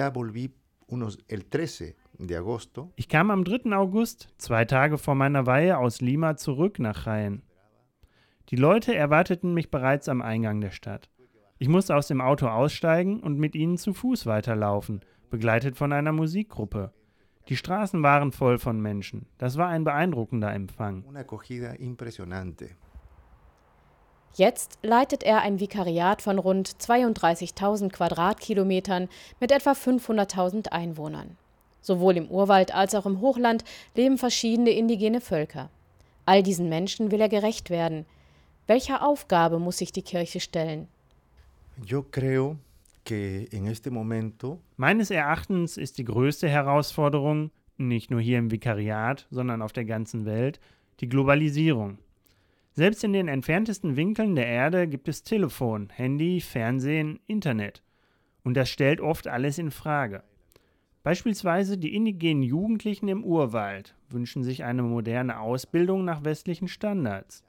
kam 3.07 3.31
am 3.31 3.43
3. 3.43 3.77
August, 3.77 4.29
zwei 4.37 4.65
Tage 4.65 4.97
vor 4.97 5.15
meiner 5.15 5.45
Weihe, 5.45 5.77
aus 5.77 6.01
Lima 6.01 6.35
zurück 6.37 6.79
nach 6.79 7.05
Jaén. 7.05 7.41
Die 8.49 8.55
Leute 8.55 8.95
erwarteten 8.95 9.53
mich 9.53 9.69
bereits 9.69 10.09
am 10.09 10.23
Eingang 10.23 10.59
der 10.59 10.71
Stadt. 10.71 11.07
Ich 11.59 11.67
musste 11.67 11.95
aus 11.95 12.07
dem 12.07 12.19
Auto 12.19 12.47
aussteigen 12.47 13.19
und 13.19 13.37
mit 13.37 13.53
ihnen 13.53 13.77
zu 13.77 13.93
Fuß 13.93 14.25
weiterlaufen, 14.25 15.01
begleitet 15.29 15.77
von 15.77 15.93
einer 15.93 16.13
Musikgruppe. 16.13 16.91
Die 17.49 17.57
Straßen 17.57 18.03
waren 18.03 18.31
voll 18.31 18.59
von 18.59 18.79
Menschen. 18.79 19.25
Das 19.39 19.57
war 19.57 19.67
ein 19.67 19.83
beeindruckender 19.83 20.53
Empfang. 20.53 21.03
Jetzt 24.35 24.77
leitet 24.83 25.23
er 25.23 25.41
ein 25.41 25.59
Vikariat 25.59 26.21
von 26.21 26.37
rund 26.37 26.69
32.000 26.69 27.89
Quadratkilometern 27.89 29.09
mit 29.39 29.51
etwa 29.51 29.71
500.000 29.71 30.67
Einwohnern. 30.67 31.37
Sowohl 31.81 32.17
im 32.17 32.29
Urwald 32.29 32.75
als 32.75 32.93
auch 32.93 33.07
im 33.07 33.19
Hochland 33.19 33.63
leben 33.95 34.19
verschiedene 34.19 34.69
indigene 34.69 35.19
Völker. 35.19 35.71
All 36.27 36.43
diesen 36.43 36.69
Menschen 36.69 37.09
will 37.09 37.19
er 37.19 37.29
gerecht 37.29 37.71
werden. 37.71 38.05
Welcher 38.67 39.03
Aufgabe 39.03 39.57
muss 39.57 39.79
sich 39.79 39.91
die 39.91 40.03
Kirche 40.03 40.39
stellen? 40.39 40.87
Yo 41.83 42.03
creo 42.03 42.57
Meines 44.77 45.09
Erachtens 45.09 45.77
ist 45.77 45.97
die 45.97 46.05
größte 46.05 46.47
Herausforderung, 46.47 47.51
nicht 47.77 48.11
nur 48.11 48.21
hier 48.21 48.37
im 48.37 48.51
Vikariat, 48.51 49.27
sondern 49.31 49.61
auf 49.61 49.73
der 49.73 49.85
ganzen 49.85 50.25
Welt, 50.25 50.59
die 50.99 51.09
Globalisierung. 51.09 51.97
Selbst 52.73 53.03
in 53.03 53.13
den 53.13 53.27
entferntesten 53.27 53.95
Winkeln 53.95 54.35
der 54.35 54.47
Erde 54.47 54.87
gibt 54.87 55.07
es 55.07 55.23
Telefon, 55.23 55.89
Handy, 55.89 56.39
Fernsehen, 56.39 57.19
Internet. 57.25 57.81
Und 58.43 58.55
das 58.55 58.69
stellt 58.69 59.01
oft 59.01 59.27
alles 59.27 59.57
in 59.57 59.71
Frage. 59.71 60.23
Beispielsweise 61.01 61.77
die 61.77 61.95
indigenen 61.95 62.43
Jugendlichen 62.43 63.07
im 63.07 63.23
Urwald 63.23 63.95
wünschen 64.09 64.43
sich 64.43 64.63
eine 64.63 64.83
moderne 64.83 65.39
Ausbildung 65.39 66.05
nach 66.05 66.23
westlichen 66.23 66.67
Standards. 66.67 67.43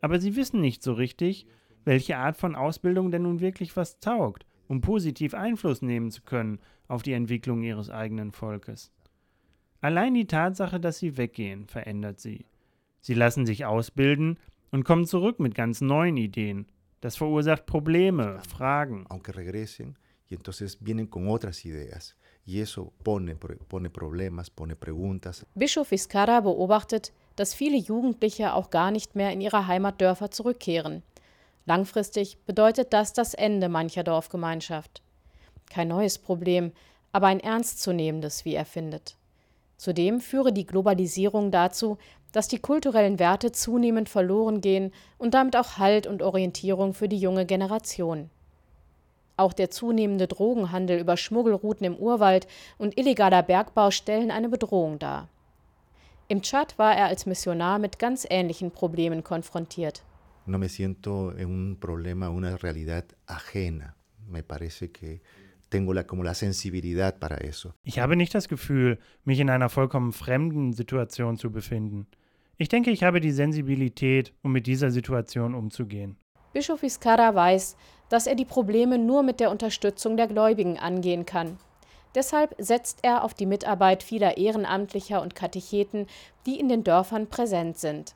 Aber 0.00 0.20
sie 0.20 0.36
wissen 0.36 0.60
nicht 0.60 0.82
so 0.82 0.92
richtig, 0.92 1.46
welche 1.84 2.16
Art 2.16 2.36
von 2.36 2.54
Ausbildung 2.54 3.10
denn 3.10 3.22
nun 3.22 3.40
wirklich 3.40 3.76
was 3.76 4.00
taugt 4.00 4.46
um 4.68 4.80
positiv 4.80 5.34
Einfluss 5.34 5.82
nehmen 5.82 6.10
zu 6.10 6.22
können 6.22 6.58
auf 6.88 7.02
die 7.02 7.12
Entwicklung 7.12 7.62
ihres 7.62 7.90
eigenen 7.90 8.32
Volkes. 8.32 8.90
Allein 9.80 10.14
die 10.14 10.26
Tatsache, 10.26 10.80
dass 10.80 10.98
sie 10.98 11.16
weggehen, 11.16 11.66
verändert 11.66 12.20
sie. 12.20 12.46
Sie 13.00 13.14
lassen 13.14 13.44
sich 13.44 13.64
ausbilden 13.66 14.38
und 14.70 14.84
kommen 14.84 15.06
zurück 15.06 15.40
mit 15.40 15.54
ganz 15.54 15.80
neuen 15.80 16.16
Ideen. 16.16 16.66
Das 17.00 17.16
verursacht 17.16 17.66
Probleme, 17.66 18.40
Fragen. 18.48 19.06
y 20.28 20.34
entonces 20.34 20.78
vienen 20.80 21.06
con 21.06 21.28
otras 21.28 21.64
ideas. 21.64 22.16
Y 22.46 22.60
eso 22.60 22.92
pone, 23.02 23.36
pone 23.36 23.90
problemas, 23.90 24.50
pone 24.50 24.76
preguntas. 24.76 25.46
Bischof 25.54 25.90
Vizcarra 25.90 26.40
beobachtet, 26.40 27.12
dass 27.36 27.54
viele 27.54 27.78
Jugendliche 27.78 28.52
auch 28.54 28.70
gar 28.70 28.90
nicht 28.90 29.14
mehr 29.14 29.32
in 29.32 29.40
ihre 29.40 29.66
Heimatdörfer 29.66 30.30
zurückkehren. 30.30 31.02
Langfristig 31.66 32.38
bedeutet 32.44 32.92
das 32.92 33.12
das 33.12 33.34
Ende 33.34 33.68
mancher 33.68 34.04
Dorfgemeinschaft. 34.04 35.02
Kein 35.70 35.88
neues 35.88 36.18
Problem, 36.18 36.72
aber 37.12 37.28
ein 37.28 37.40
ernstzunehmendes, 37.40 38.44
wie 38.44 38.54
er 38.54 38.64
findet. 38.64 39.16
Zudem 39.76 40.20
führe 40.20 40.52
die 40.52 40.66
Globalisierung 40.66 41.50
dazu, 41.50 41.98
dass 42.32 42.48
die 42.48 42.58
kulturellen 42.58 43.18
Werte 43.18 43.52
zunehmend 43.52 44.08
verloren 44.08 44.60
gehen 44.60 44.92
und 45.18 45.34
damit 45.34 45.56
auch 45.56 45.78
Halt 45.78 46.06
und 46.06 46.22
Orientierung 46.22 46.92
für 46.92 47.08
die 47.08 47.18
junge 47.18 47.46
Generation. 47.46 48.28
Auch 49.36 49.52
der 49.52 49.70
zunehmende 49.70 50.26
Drogenhandel 50.26 50.98
über 50.98 51.16
Schmuggelrouten 51.16 51.86
im 51.86 51.96
Urwald 51.96 52.46
und 52.78 52.98
illegaler 52.98 53.42
Bergbau 53.42 53.90
stellen 53.90 54.30
eine 54.30 54.48
Bedrohung 54.48 54.98
dar. 54.98 55.28
Im 56.28 56.42
Tschad 56.42 56.78
war 56.78 56.96
er 56.96 57.06
als 57.06 57.26
Missionar 57.26 57.78
mit 57.78 57.98
ganz 57.98 58.26
ähnlichen 58.28 58.70
Problemen 58.70 59.22
konfrontiert. 59.22 60.02
No 60.46 60.58
me 60.58 60.68
siento 60.68 61.36
en 61.36 61.48
un 61.48 61.76
problema, 61.80 62.28
una 62.28 62.56
realidad 62.56 63.04
ajena. 63.26 63.96
Me 64.28 64.42
parece 64.42 64.90
que 64.90 65.22
tengo 65.68 65.94
la, 65.94 66.06
como 66.06 66.22
la 66.22 66.34
sensibilidad 66.34 67.18
para 67.18 67.36
eso. 67.38 67.74
Ich 67.82 67.98
habe 67.98 68.16
nicht 68.16 68.34
das 68.34 68.48
Gefühl, 68.48 68.98
mich 69.24 69.40
in 69.40 69.50
einer 69.50 69.68
vollkommen 69.68 70.12
fremden 70.12 70.72
Situation 70.72 71.36
zu 71.36 71.50
befinden. 71.50 72.06
Ich 72.56 72.68
denke, 72.68 72.90
ich 72.90 73.02
habe 73.02 73.20
die 73.20 73.32
Sensibilität, 73.32 74.32
um 74.42 74.52
mit 74.52 74.66
dieser 74.66 74.90
Situation 74.90 75.54
umzugehen. 75.54 76.16
Bischof 76.52 76.82
Vizcarra 76.82 77.34
weiß, 77.34 77.76
dass 78.08 78.28
er 78.28 78.36
die 78.36 78.44
Probleme 78.44 78.98
nur 78.98 79.24
mit 79.24 79.40
der 79.40 79.50
Unterstützung 79.50 80.16
der 80.16 80.28
Gläubigen 80.28 80.78
angehen 80.78 81.26
kann. 81.26 81.58
Deshalb 82.14 82.54
setzt 82.58 83.00
er 83.02 83.24
auf 83.24 83.34
die 83.34 83.46
Mitarbeit 83.46 84.04
vieler 84.04 84.36
Ehrenamtlicher 84.36 85.20
und 85.20 85.34
Katecheten, 85.34 86.06
die 86.46 86.60
in 86.60 86.68
den 86.68 86.84
Dörfern 86.84 87.26
präsent 87.26 87.78
sind. 87.78 88.14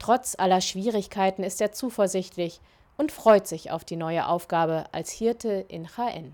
Trotz 0.00 0.34
aller 0.36 0.62
Schwierigkeiten 0.62 1.44
ist 1.44 1.60
er 1.60 1.72
zuversichtlich 1.72 2.60
und 2.96 3.12
freut 3.12 3.46
sich 3.46 3.70
auf 3.70 3.84
die 3.84 3.96
neue 3.96 4.26
Aufgabe 4.26 4.86
als 4.92 5.12
Hirte 5.12 5.66
in 5.68 5.88
HN. 5.96 6.32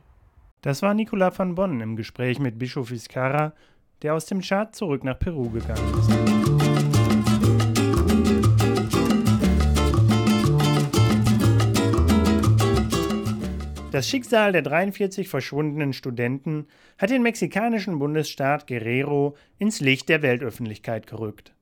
Das 0.63 0.83
war 0.83 0.95
Nicolas 0.95 1.37
van 1.37 1.57
Bonn 1.57 1.81
im 1.81 1.97
Gespräch 1.97 2.39
mit 2.39 2.61
Bischof 2.61 2.91
Vizcarra, 2.91 3.53
der 4.03 4.15
aus 4.15 4.27
dem 4.27 4.41
Tschad 4.41 4.77
zurück 4.77 5.03
nach 5.03 5.19
Peru 5.19 5.51
gegangen 5.51 5.99
ist. 5.99 6.11
Das 13.91 14.09
Schicksal 14.09 14.53
der 14.53 14.63
43 14.63 15.29
verschwundenen 15.29 15.93
Studenten 15.93 16.69
hat 16.99 17.11
den 17.11 17.23
mexikanischen 17.23 17.99
Bundesstaat 17.99 18.69
Guerrero 18.69 19.37
ins 19.59 19.81
Licht 19.81 20.09
der 20.09 20.23
Weltöffentlichkeit 20.23 21.09
gerückt. 21.09 21.56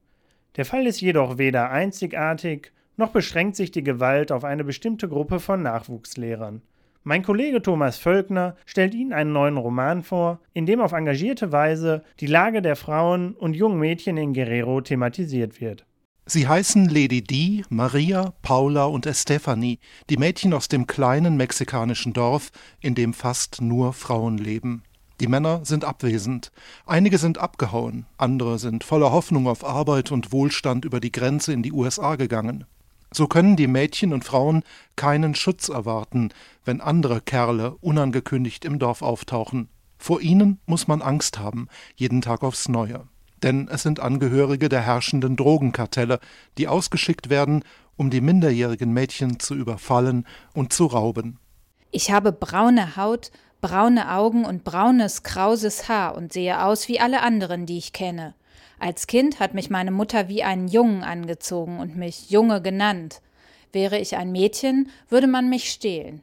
Der 0.57 0.65
Fall 0.65 0.87
ist 0.87 1.01
jedoch 1.01 1.39
weder 1.39 1.71
einzigartig, 1.71 2.73
noch 2.97 3.11
beschränkt 3.11 3.57
sich 3.57 3.73
die 3.73 3.83
Gewalt 3.83 4.31
auf 4.31 4.45
eine 4.45 4.63
bestimmte 4.63 5.09
Gruppe 5.09 5.41
von 5.41 5.63
Nachwuchslehrern. 5.63 6.63
Mein 7.03 7.23
Kollege 7.23 7.61
Thomas 7.61 7.99
Völkner 7.99 8.57
stellt 8.65 8.95
Ihnen 8.95 9.13
einen 9.13 9.33
neuen 9.33 9.57
Roman 9.57 10.03
vor, 10.03 10.41
in 10.53 10.65
dem 10.65 10.81
auf 10.81 10.93
engagierte 10.93 11.53
Weise 11.53 12.03
die 12.21 12.27
Lage 12.27 12.63
der 12.63 12.77
Frauen 12.77 13.35
und 13.35 13.55
jungen 13.55 13.79
Mädchen 13.79 14.17
in 14.17 14.33
Guerrero 14.33 14.81
thematisiert 14.81 15.61
wird. 15.61 15.85
Sie 16.25 16.49
heißen 16.49 16.89
Lady 16.89 17.21
Di, 17.21 17.65
Maria, 17.69 18.33
Paula 18.41 18.85
und 18.85 19.05
Estefanie, 19.05 19.81
die 20.09 20.17
Mädchen 20.17 20.55
aus 20.55 20.69
dem 20.69 20.87
kleinen 20.87 21.37
mexikanischen 21.37 22.15
Dorf, 22.15 22.51
in 22.81 22.95
dem 22.95 23.13
fast 23.13 23.61
nur 23.61 23.93
Frauen 23.93 24.39
leben. 24.39 24.85
Die 25.21 25.29
Männer 25.29 25.61
sind 25.65 25.85
abwesend. 25.85 26.51
Einige 26.87 27.19
sind 27.19 27.39
abgehauen, 27.39 28.07
andere 28.17 28.59
sind 28.59 28.85
voller 28.85 29.13
Hoffnung 29.13 29.47
auf 29.47 29.65
Arbeit 29.65 30.11
und 30.13 30.33
Wohlstand 30.33 30.85
über 30.85 31.01
die 31.01 31.13
Grenze 31.13 31.53
in 31.53 31.63
die 31.63 31.73
USA 31.73 32.17
gegangen. 32.17 32.65
So 33.13 33.29
können 33.29 33.57
die 33.57 33.69
Mädchen 33.69 34.13
und 34.13 34.25
Frauen 34.25 34.65
keinen 34.97 35.35
Schutz 35.35 35.69
erwarten, 35.69 36.31
wenn 36.65 36.81
andere 36.81 37.21
Kerle 37.21 37.77
unangekündigt 37.81 38.65
im 38.65 38.79
Dorf 38.79 39.03
auftauchen. 39.03 39.69
Vor 39.99 40.21
ihnen 40.21 40.59
muss 40.67 40.89
man 40.89 41.01
Angst 41.01 41.39
haben, 41.39 41.69
jeden 41.95 42.21
Tag 42.21 42.43
aufs 42.43 42.69
Neue 42.69 43.07
denn 43.45 43.69
es 43.71 43.83
sind 43.83 44.01
Angehörige 44.01 44.69
der 44.69 44.81
herrschenden 44.81 45.37
Drogenkartelle, 45.37 46.19
die 46.57 46.67
ausgeschickt 46.67 47.29
werden, 47.29 47.63
um 47.97 48.11
die 48.11 48.23
minderjährigen 48.23 48.93
Mädchen 48.93 49.39
zu 49.39 49.55
überfallen 49.55 50.27
und 50.55 50.73
zu 50.73 50.87
rauben. 50.87 51.39
Ich 51.91 52.11
habe 52.11 52.33
braune 52.33 52.97
Haut, 52.97 53.31
braune 53.65 54.13
Augen 54.13 54.45
und 54.45 54.63
braunes, 54.63 55.23
krauses 55.23 55.89
Haar 55.89 56.17
und 56.17 56.35
sehe 56.35 56.63
aus 56.63 56.87
wie 56.87 57.01
alle 57.01 57.23
anderen, 57.23 57.65
die 57.65 57.79
ich 57.79 57.95
kenne. 57.95 58.35
Als 58.79 59.07
Kind 59.07 59.41
hat 59.41 59.55
mich 59.55 59.71
meine 59.71 59.91
Mutter 59.91 60.29
wie 60.29 60.43
einen 60.43 60.69
Jungen 60.69 61.03
angezogen 61.03 61.79
und 61.79 61.97
mich 61.97 62.29
Junge 62.29 62.61
genannt. 62.61 63.23
Wäre 63.73 63.99
ich 63.99 64.19
ein 64.19 64.33
Mädchen, 64.33 64.91
würde 65.09 65.29
man 65.29 65.49
mich 65.49 65.71
stehlen. 65.71 66.23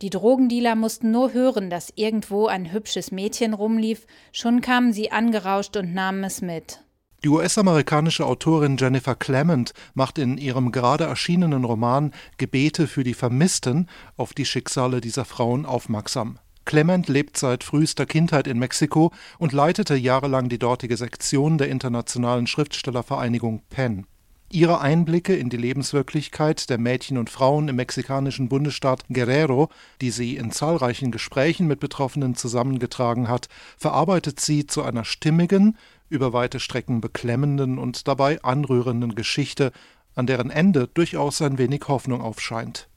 Die 0.00 0.08
Drogendealer 0.08 0.76
mussten 0.76 1.10
nur 1.10 1.34
hören, 1.34 1.68
dass 1.68 1.92
irgendwo 1.94 2.46
ein 2.46 2.72
hübsches 2.72 3.12
Mädchen 3.12 3.52
rumlief, 3.52 4.06
schon 4.32 4.62
kamen 4.62 4.94
sie 4.94 5.12
angerauscht 5.12 5.76
und 5.76 5.92
nahmen 5.92 6.24
es 6.24 6.40
mit. 6.40 6.82
Die 7.22 7.28
US-amerikanische 7.28 8.24
Autorin 8.24 8.78
Jennifer 8.78 9.14
Clement 9.14 9.74
macht 9.92 10.16
in 10.16 10.38
ihrem 10.38 10.72
gerade 10.72 11.04
erschienenen 11.04 11.64
Roman 11.64 12.14
Gebete 12.38 12.86
für 12.86 13.04
die 13.04 13.12
Vermissten 13.12 13.90
auf 14.16 14.32
die 14.32 14.46
Schicksale 14.46 15.02
dieser 15.02 15.26
Frauen 15.26 15.66
aufmerksam. 15.66 16.38
Clement 16.68 17.08
lebt 17.08 17.38
seit 17.38 17.64
frühester 17.64 18.04
Kindheit 18.04 18.46
in 18.46 18.58
Mexiko 18.58 19.10
und 19.38 19.54
leitete 19.54 19.94
jahrelang 19.96 20.50
die 20.50 20.58
dortige 20.58 20.98
Sektion 20.98 21.56
der 21.56 21.70
Internationalen 21.70 22.46
Schriftstellervereinigung 22.46 23.62
PEN. 23.70 24.06
Ihre 24.52 24.82
Einblicke 24.82 25.34
in 25.34 25.48
die 25.48 25.56
Lebenswirklichkeit 25.56 26.68
der 26.68 26.76
Mädchen 26.76 27.16
und 27.16 27.30
Frauen 27.30 27.68
im 27.68 27.76
mexikanischen 27.76 28.50
Bundesstaat 28.50 29.04
Guerrero, 29.08 29.70
die 30.02 30.10
sie 30.10 30.36
in 30.36 30.50
zahlreichen 30.50 31.10
Gesprächen 31.10 31.66
mit 31.68 31.80
Betroffenen 31.80 32.34
zusammengetragen 32.34 33.28
hat, 33.28 33.48
verarbeitet 33.78 34.38
sie 34.38 34.66
zu 34.66 34.82
einer 34.82 35.06
stimmigen, 35.06 35.78
über 36.10 36.34
weite 36.34 36.60
Strecken 36.60 37.00
beklemmenden 37.00 37.78
und 37.78 38.06
dabei 38.06 38.42
anrührenden 38.42 39.14
Geschichte, 39.14 39.72
an 40.14 40.26
deren 40.26 40.50
Ende 40.50 40.86
durchaus 40.86 41.40
ein 41.40 41.56
wenig 41.56 41.88
Hoffnung 41.88 42.20
aufscheint. 42.20 42.90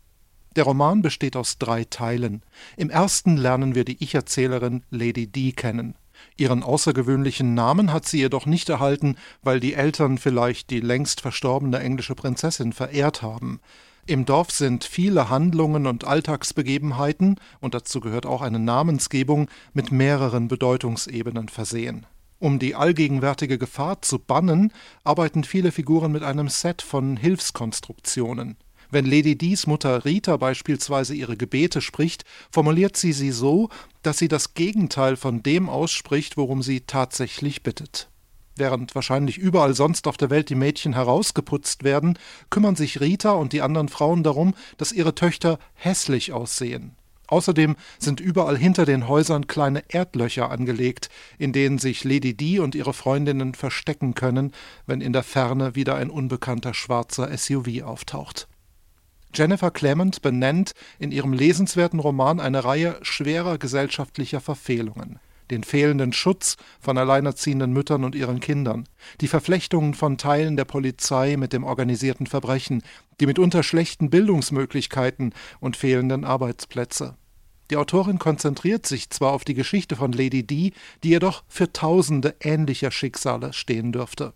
Der 0.55 0.65
Roman 0.65 1.01
besteht 1.01 1.38
aus 1.38 1.58
drei 1.58 1.86
Teilen. 1.86 2.43
Im 2.75 2.89
ersten 2.89 3.38
lernen 3.38 3.74
wir 3.74 3.86
die 3.86 4.03
Ich-Erzählerin 4.03 4.84
Lady 4.89 5.27
D 5.27 5.53
kennen. 5.53 5.96
Ihren 6.38 6.62
außergewöhnlichen 6.62 7.53
Namen 7.53 7.93
hat 7.93 8.05
sie 8.05 8.20
jedoch 8.20 8.46
nicht 8.46 8.70
erhalten, 8.70 9.15
weil 9.41 9.60
die 9.60 9.74
Eltern 9.74 10.17
vielleicht 10.17 10.70
die 10.70 10.81
längst 10.81 11.22
verstorbene 11.22 11.79
englische 11.79 12.15
Prinzessin 12.15 12.74
verehrt 12.74 13.22
haben. 13.22 13.60
Im 14.08 14.25
Dorf 14.25 14.51
sind 14.51 14.84
viele 14.84 15.29
Handlungen 15.29 15.88
und 15.88 16.05
Alltagsbegebenheiten, 16.05 17.39
und 17.60 17.74
dazu 17.74 18.00
gehört 18.00 18.25
auch 18.25 18.41
eine 18.41 18.60
Namensgebung, 18.60 19.48
mit 19.74 19.91
mehreren 19.91 20.48
Bedeutungsebenen 20.48 21.50
versehen. 21.50 22.05
Um 22.39 22.58
die 22.58 22.74
allgegenwärtige 22.74 23.60
Gefahr 23.60 24.01
zu 24.01 24.17
bannen, 24.17 24.74
arbeiten 25.03 25.43
viele 25.43 25.72
Figuren 25.72 26.12
mit 26.12 26.24
einem 26.24 26.50
Set 26.50 26.81
von 26.81 27.15
Hilfskonstruktionen. 27.15 28.58
Wenn 28.92 29.06
Lady 29.06 29.38
Dies 29.38 29.68
Mutter 29.68 30.04
Rita 30.04 30.36
beispielsweise 30.36 31.16
ihre 31.16 31.38
Gebete 31.38 31.80
spricht, 31.80 32.26
formuliert 32.52 32.98
sie 32.98 33.14
sie 33.14 33.32
so, 33.32 33.70
dass 34.04 34.18
sie 34.18 34.28
das 34.28 34.54
Gegenteil 34.54 35.16
von 35.16 35.42
dem 35.42 35.70
ausspricht, 35.70 36.36
worum 36.36 36.62
sie 36.62 36.82
tatsächlich 36.82 37.64
bittet. 37.64 38.10
Während 38.58 38.94
wahrscheinlich 38.94 39.38
überall 39.38 39.76
sonst 39.76 40.08
auf 40.08 40.18
der 40.18 40.30
Welt 40.30 40.50
die 40.50 40.56
Mädchen 40.56 40.94
herausgeputzt 40.94 41.86
werden, 41.86 42.20
kümmern 42.50 42.76
sich 42.76 43.00
Rita 43.00 43.32
und 43.32 43.54
die 43.54 43.62
anderen 43.62 43.88
Frauen 43.88 44.24
darum, 44.24 44.54
dass 44.78 44.92
ihre 44.92 45.16
Töchter 45.16 45.58
hässlich 45.74 46.34
aussehen. 46.34 46.98
Außerdem 47.28 47.78
sind 47.98 48.20
überall 48.20 48.58
hinter 48.58 48.84
den 48.84 49.08
Häusern 49.08 49.48
kleine 49.48 49.86
Erdlöcher 49.88 50.52
angelegt, 50.52 51.10
in 51.38 51.54
denen 51.54 51.78
sich 51.78 52.04
Lady 52.04 52.36
Di 52.36 52.60
und 52.60 52.76
ihre 52.76 52.92
Freundinnen 52.92 53.54
verstecken 53.54 54.16
können, 54.16 54.52
wenn 54.86 55.00
in 55.00 55.14
der 55.14 55.24
Ferne 55.24 55.76
wieder 55.76 55.96
ein 55.96 56.10
unbekannter 56.10 56.74
schwarzer 56.74 57.36
SUV 57.38 57.84
auftaucht. 57.84 58.50
Jennifer 59.34 59.72
Clement 59.72 60.22
benennt 60.22 60.74
in 61.00 61.12
ihrem 61.12 61.34
lesenswerten 61.34 62.00
Roman 62.00 62.40
eine 62.40 62.64
Reihe 62.64 62.98
schwerer 63.02 63.58
gesellschaftlicher 63.58 64.42
Verfehlungen 64.42 65.20
den 65.52 65.64
fehlenden 65.64 66.14
Schutz 66.14 66.58
von 66.80 66.98
alleinerziehenden 66.98 67.72
Müttern 67.74 68.04
und 68.04 68.16
ihren 68.16 68.40
Kindern, 68.40 68.88
die 69.20 69.28
Verflechtungen 69.28 69.94
von 69.94 70.18
Teilen 70.18 70.56
der 70.56 70.66
Polizei 70.66 71.36
mit 71.38 71.54
dem 71.54 71.64
organisierten 71.64 72.26
Verbrechen, 72.26 72.82
die 73.20 73.26
mitunter 73.28 73.62
schlechten 73.62 74.10
Bildungsmöglichkeiten 74.10 75.34
und 75.60 75.78
fehlenden 75.78 76.24
Arbeitsplätze. 76.24 77.16
Die 77.70 77.78
Autorin 77.78 78.18
konzentriert 78.18 78.86
sich 78.86 79.10
zwar 79.12 79.32
auf 79.34 79.46
die 79.46 79.54
Geschichte 79.54 79.96
von 79.96 80.12
Lady 80.12 80.44
Di, 80.44 80.74
die 81.04 81.10
jedoch 81.10 81.44
für 81.48 81.72
tausende 81.72 82.36
ähnlicher 82.42 82.92
Schicksale 82.92 83.54
stehen 83.54 83.92
dürfte. 83.92 84.34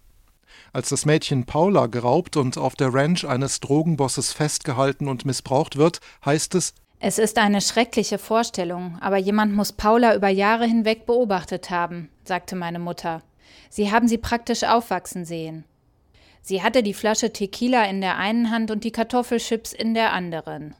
Als 0.75 0.89
das 0.89 1.05
Mädchen 1.05 1.45
Paula 1.45 1.85
geraubt 1.85 2.35
und 2.35 2.57
auf 2.57 2.75
der 2.75 2.93
Ranch 2.93 3.23
eines 3.23 3.61
Drogenbosses 3.61 4.33
festgehalten 4.33 5.07
und 5.07 5.23
missbraucht 5.23 5.77
wird, 5.77 6.01
heißt 6.25 6.53
es 6.55 6.73
Es 6.99 7.17
ist 7.17 7.37
eine 7.37 7.61
schreckliche 7.61 8.17
Vorstellung, 8.17 8.97
aber 8.99 9.15
jemand 9.15 9.53
muss 9.55 9.71
Paula 9.71 10.13
über 10.17 10.27
Jahre 10.27 10.65
hinweg 10.65 11.05
beobachtet 11.05 11.69
haben, 11.69 12.09
sagte 12.25 12.57
meine 12.57 12.79
Mutter. 12.79 13.21
Sie 13.69 13.89
haben 13.89 14.09
sie 14.09 14.17
praktisch 14.17 14.65
aufwachsen 14.65 15.23
sehen. 15.23 15.63
Sie 16.41 16.61
hatte 16.61 16.83
die 16.83 16.93
Flasche 16.93 17.31
Tequila 17.31 17.85
in 17.85 18.01
der 18.01 18.17
einen 18.17 18.51
Hand 18.51 18.69
und 18.69 18.83
die 18.83 18.91
Kartoffelchips 18.91 19.71
in 19.71 19.93
der 19.93 20.11
anderen. 20.11 20.75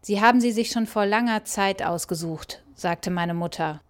Sie 0.00 0.22
haben 0.22 0.40
sie 0.40 0.50
sich 0.50 0.70
schon 0.70 0.86
vor 0.86 1.04
langer 1.04 1.44
Zeit 1.44 1.82
ausgesucht, 1.82 2.62
sagte 2.74 3.10
meine 3.10 3.34
Mutter. 3.34 3.82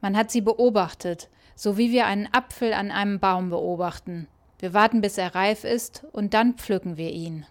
Man 0.00 0.16
hat 0.16 0.32
sie 0.32 0.40
beobachtet, 0.40 1.28
so 1.54 1.78
wie 1.78 1.92
wir 1.92 2.06
einen 2.06 2.26
Apfel 2.32 2.72
an 2.72 2.90
einem 2.90 3.20
Baum 3.20 3.50
beobachten. 3.50 4.26
Wir 4.58 4.72
warten, 4.72 5.00
bis 5.00 5.18
er 5.18 5.34
reif 5.34 5.64
ist, 5.64 6.04
und 6.12 6.34
dann 6.34 6.54
pflücken 6.54 6.96
wir 6.96 7.10
ihn. 7.12 7.46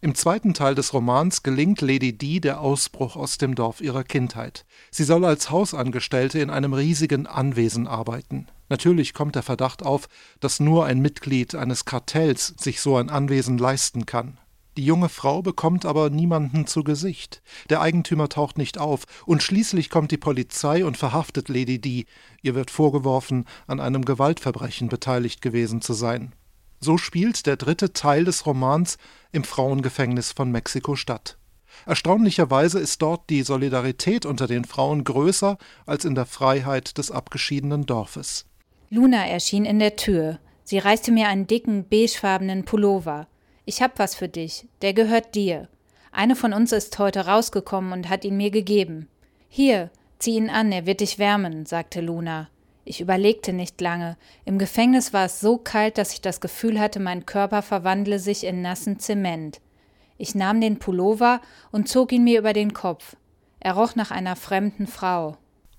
Im 0.00 0.14
zweiten 0.14 0.54
Teil 0.54 0.76
des 0.76 0.94
Romans 0.94 1.42
gelingt 1.42 1.80
Lady 1.80 2.16
Di 2.16 2.40
der 2.40 2.60
Ausbruch 2.60 3.16
aus 3.16 3.36
dem 3.36 3.56
Dorf 3.56 3.80
ihrer 3.80 4.04
Kindheit. 4.04 4.64
Sie 4.92 5.02
soll 5.02 5.24
als 5.24 5.50
Hausangestellte 5.50 6.38
in 6.38 6.50
einem 6.50 6.72
riesigen 6.72 7.26
Anwesen 7.26 7.88
arbeiten. 7.88 8.46
Natürlich 8.68 9.12
kommt 9.12 9.34
der 9.34 9.42
Verdacht 9.42 9.82
auf, 9.82 10.08
dass 10.38 10.60
nur 10.60 10.86
ein 10.86 11.00
Mitglied 11.00 11.56
eines 11.56 11.84
Kartells 11.84 12.54
sich 12.58 12.80
so 12.80 12.96
ein 12.96 13.10
Anwesen 13.10 13.58
leisten 13.58 14.06
kann. 14.06 14.38
Die 14.78 14.84
junge 14.84 15.08
Frau 15.08 15.42
bekommt 15.42 15.84
aber 15.84 16.08
niemanden 16.08 16.68
zu 16.68 16.84
Gesicht. 16.84 17.42
Der 17.68 17.80
Eigentümer 17.80 18.28
taucht 18.28 18.58
nicht 18.58 18.78
auf, 18.78 19.06
und 19.26 19.42
schließlich 19.42 19.90
kommt 19.90 20.12
die 20.12 20.18
Polizei 20.18 20.84
und 20.84 20.96
verhaftet 20.96 21.48
Lady 21.48 21.80
Di. 21.80 22.06
Ihr 22.42 22.54
wird 22.54 22.70
vorgeworfen, 22.70 23.44
an 23.66 23.80
einem 23.80 24.04
Gewaltverbrechen 24.04 24.88
beteiligt 24.88 25.42
gewesen 25.42 25.80
zu 25.80 25.94
sein. 25.94 26.32
So 26.78 26.96
spielt 26.96 27.46
der 27.46 27.56
dritte 27.56 27.92
Teil 27.92 28.24
des 28.24 28.46
Romans 28.46 28.98
im 29.32 29.42
Frauengefängnis 29.42 30.30
von 30.30 30.52
Mexiko-Stadt. 30.52 31.38
Erstaunlicherweise 31.84 32.78
ist 32.78 33.02
dort 33.02 33.28
die 33.30 33.42
Solidarität 33.42 34.26
unter 34.26 34.46
den 34.46 34.64
Frauen 34.64 35.02
größer 35.02 35.58
als 35.86 36.04
in 36.04 36.14
der 36.14 36.26
Freiheit 36.26 36.98
des 36.98 37.10
abgeschiedenen 37.10 37.84
Dorfes. 37.84 38.46
Luna 38.90 39.26
erschien 39.26 39.64
in 39.64 39.80
der 39.80 39.96
Tür. 39.96 40.38
Sie 40.62 40.78
reichte 40.78 41.10
mir 41.10 41.26
einen 41.26 41.48
dicken, 41.48 41.88
beigefarbenen 41.88 42.64
Pullover. 42.64 43.26
Ich 43.68 43.82
hab 43.82 43.98
was 43.98 44.14
für 44.14 44.28
dich, 44.28 44.66
der 44.80 44.94
gehört 44.94 45.34
dir. 45.34 45.68
Eine 46.10 46.36
von 46.36 46.54
uns 46.54 46.72
ist 46.72 46.98
heute 46.98 47.26
rausgekommen 47.26 47.92
und 47.92 48.08
hat 48.08 48.24
ihn 48.24 48.38
mir 48.38 48.50
gegeben. 48.50 49.10
Hier, 49.50 49.90
zieh 50.18 50.36
ihn 50.36 50.48
an, 50.48 50.72
er 50.72 50.86
wird 50.86 51.00
dich 51.00 51.18
wärmen, 51.18 51.66
sagte 51.66 52.00
Luna. 52.00 52.48
Ich 52.86 53.02
überlegte 53.02 53.52
nicht 53.52 53.78
lange. 53.82 54.16
Im 54.46 54.58
Gefängnis 54.58 55.12
war 55.12 55.26
es 55.26 55.40
so 55.40 55.58
kalt, 55.58 55.98
dass 55.98 56.14
ich 56.14 56.22
das 56.22 56.40
Gefühl 56.40 56.80
hatte, 56.80 56.98
mein 56.98 57.26
Körper 57.26 57.60
verwandle 57.60 58.18
sich 58.18 58.44
in 58.44 58.62
nassen 58.62 59.00
Zement. 59.00 59.60
Ich 60.16 60.34
nahm 60.34 60.62
den 60.62 60.78
Pullover 60.78 61.42
und 61.70 61.90
zog 61.90 62.12
ihn 62.12 62.24
mir 62.24 62.38
über 62.38 62.54
den 62.54 62.72
Kopf. 62.72 63.16
Er 63.60 63.74
roch 63.74 63.94
nach 63.96 64.10
einer 64.10 64.34
fremden 64.34 64.86
Frau. 64.86 65.36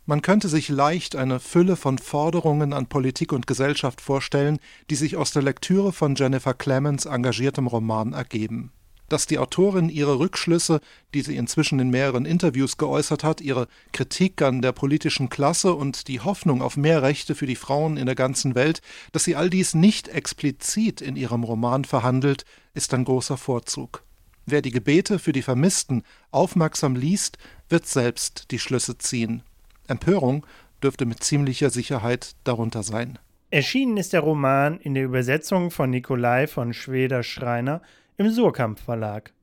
Man 0.09 0.23
könnte 0.23 0.49
sich 0.49 0.69
leicht 0.69 1.15
eine 1.15 1.39
Fülle 1.39 1.75
von 1.75 1.99
Forderungen 1.99 2.73
an 2.73 2.87
Politik 2.87 3.31
und 3.31 3.45
Gesellschaft 3.45 4.01
vorstellen, 4.01 4.57
die 4.89 4.95
sich 4.95 5.17
aus 5.17 5.29
der 5.33 5.43
Lektüre 5.43 5.93
von 5.93 6.15
Jennifer 6.15 6.55
Clemens 6.55 7.05
engagiertem 7.05 7.67
Roman 7.67 8.13
ergeben. 8.13 8.71
Dass 9.07 9.27
die 9.27 9.37
Autorin 9.37 9.87
ihre 9.87 10.17
Rückschlüsse, 10.17 10.81
die 11.13 11.21
sie 11.21 11.35
inzwischen 11.35 11.77
in 11.77 11.91
mehreren 11.91 12.25
Interviews 12.25 12.77
geäußert 12.77 13.23
hat, 13.23 13.39
ihre 13.39 13.67
Kritik 13.93 14.41
an 14.41 14.63
der 14.63 14.71
politischen 14.71 15.29
Klasse 15.29 15.75
und 15.75 16.07
die 16.07 16.21
Hoffnung 16.21 16.63
auf 16.63 16.75
mehr 16.75 17.03
Rechte 17.03 17.35
für 17.35 17.45
die 17.45 17.55
Frauen 17.55 17.95
in 17.95 18.07
der 18.07 18.15
ganzen 18.15 18.55
Welt, 18.55 18.81
dass 19.11 19.25
sie 19.25 19.35
all 19.35 19.51
dies 19.51 19.75
nicht 19.75 20.07
explizit 20.07 21.01
in 21.01 21.17
ihrem 21.17 21.43
Roman 21.43 21.85
verhandelt, 21.85 22.45
ist 22.73 22.95
ein 22.95 23.05
großer 23.05 23.37
Vorzug. 23.37 24.03
Wer 24.47 24.63
die 24.63 24.71
Gebete 24.71 25.19
für 25.19 25.33
die 25.33 25.43
Vermissten 25.43 26.01
aufmerksam 26.31 26.95
liest, 26.95 27.37
wird 27.69 27.85
selbst 27.85 28.49
die 28.49 28.57
Schlüsse 28.57 28.97
ziehen. 28.97 29.43
Empörung 29.89 30.46
dürfte 30.84 31.05
mit 31.05 31.24
ziemlicher 31.24 31.69
Sicherheit 31.69 32.36
darunter 32.43 32.84
sein. 32.84 33.17
Erschienen 33.51 33.96
ist 33.98 34.13
der 34.13 34.22
Roman 34.22 34.79
in 34.79 34.94
der 34.94 35.05
Übersetzung 35.05 35.72
von 35.72 35.90
Nikolai 35.90 36.46
von 36.48 36.72
Schweder-Schreiner 36.74 37.81
im 38.18 38.29
Surkamp 38.29 38.79
Verlag. 38.79 39.33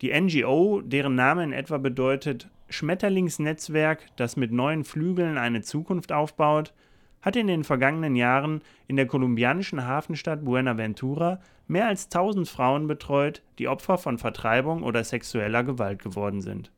Die 0.01 0.19
NGO, 0.19 0.81
deren 0.81 1.15
Name 1.15 1.45
in 1.45 1.53
etwa 1.53 1.77
bedeutet 1.77 2.49
Schmetterlingsnetzwerk, 2.71 4.07
das 4.17 4.39
mit 4.39 4.51
neuen 4.51 4.85
Flügeln 4.85 5.37
eine 5.37 5.61
Zukunft 5.61 6.11
aufbaut, 6.11 6.73
hat 7.21 7.37
in 7.37 7.49
den 7.49 7.65
vergangenen 7.65 8.17
Jahren 8.17 8.63
in 8.89 8.97
der 8.97 9.07
kolumbianischen 9.07 9.85
Hafenstadt 9.85 10.43
Buenaventura 10.43 11.39
mehr 11.67 11.87
als 11.87 12.07
1000 12.07 12.49
Frauen 12.49 12.87
betreut, 12.87 13.43
die 13.59 13.69
Opfer 13.69 13.99
von 13.99 14.19
Vertreibung 14.19 14.83
oder 14.83 15.05
sexueller 15.05 15.65
Gewalt 15.65 16.03
geworden 16.03 16.41
sind. 16.41 16.71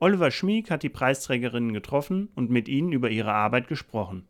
Oliver 0.00 0.30
Schmieg 0.30 0.70
hat 0.70 0.82
die 0.82 0.88
Preisträgerinnen 0.88 1.72
getroffen 1.72 2.28
und 2.34 2.50
mit 2.50 2.68
ihnen 2.68 2.92
über 2.92 3.10
ihre 3.10 3.32
Arbeit 3.32 3.66
gesprochen. 3.66 4.26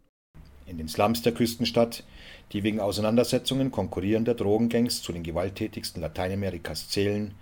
In 0.66 0.78
den 0.78 0.88
Slums 0.88 1.22
der 1.22 1.32
Küstenstadt, 1.32 2.04
die 2.52 2.62
wegen 2.62 2.80
Auseinandersetzungen 2.80 3.70
konkurrierender 3.70 4.34
Drogengangs 4.34 5.02
zu 5.02 5.12
den 5.12 5.22
gewalttätigsten 5.22 6.02
Lateinamerikas 6.02 6.88
zählen, 6.88 7.32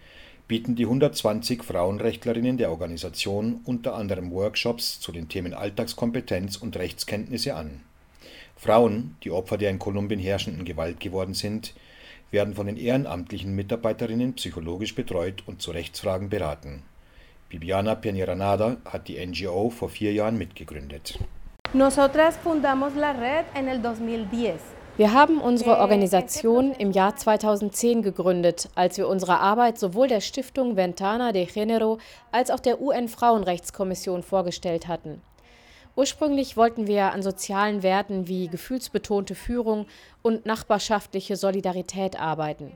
bieten 0.48 0.76
die 0.76 0.84
120 0.84 1.64
Frauenrechtlerinnen 1.64 2.56
der 2.56 2.70
Organisation 2.70 3.60
unter 3.64 3.94
anderem 3.94 4.30
Workshops 4.30 5.00
zu 5.00 5.10
den 5.10 5.28
Themen 5.28 5.54
Alltagskompetenz 5.54 6.56
und 6.56 6.76
Rechtskenntnisse 6.76 7.56
an. 7.56 7.80
Frauen, 8.56 9.16
die 9.22 9.30
Opfer 9.30 9.58
der 9.58 9.70
in 9.70 9.78
Kolumbien 9.78 10.20
herrschenden 10.20 10.64
Gewalt 10.64 11.00
geworden 11.00 11.34
sind, 11.34 11.74
werden 12.30 12.54
von 12.54 12.66
den 12.66 12.76
ehrenamtlichen 12.76 13.54
Mitarbeiterinnen 13.54 14.34
psychologisch 14.34 14.94
betreut 14.94 15.42
und 15.46 15.62
zu 15.62 15.70
Rechtsfragen 15.70 16.28
beraten. 16.28 16.82
Bibiana 17.48 17.94
Peñeranada 17.94 18.76
hat 18.84 19.08
die 19.08 19.24
NGO 19.24 19.70
vor 19.70 19.88
vier 19.88 20.12
Jahren 20.12 20.36
mitgegründet. 20.36 21.18
Nosotras 21.72 22.36
fundamos 22.36 22.94
la 22.94 23.12
red 23.12 23.46
en 23.54 23.68
el 23.68 23.80
2010. 23.80 24.58
Wir 24.96 25.12
haben 25.12 25.42
unsere 25.42 25.78
Organisation 25.78 26.72
im 26.72 26.90
Jahr 26.90 27.16
2010 27.16 28.00
gegründet, 28.00 28.70
als 28.74 28.96
wir 28.96 29.08
unsere 29.08 29.40
Arbeit 29.40 29.78
sowohl 29.78 30.08
der 30.08 30.22
Stiftung 30.22 30.76
Ventana 30.76 31.32
de 31.32 31.44
Género 31.44 31.98
als 32.32 32.50
auch 32.50 32.60
der 32.60 32.80
UN-Frauenrechtskommission 32.80 34.22
vorgestellt 34.22 34.88
hatten. 34.88 35.20
Ursprünglich 35.96 36.58
wollten 36.58 36.86
wir 36.86 37.12
an 37.12 37.22
sozialen 37.22 37.82
Werten 37.82 38.28
wie 38.28 38.48
gefühlsbetonte 38.48 39.34
Führung 39.34 39.86
und 40.22 40.44
nachbarschaftliche 40.44 41.36
Solidarität 41.36 42.20
arbeiten. 42.20 42.72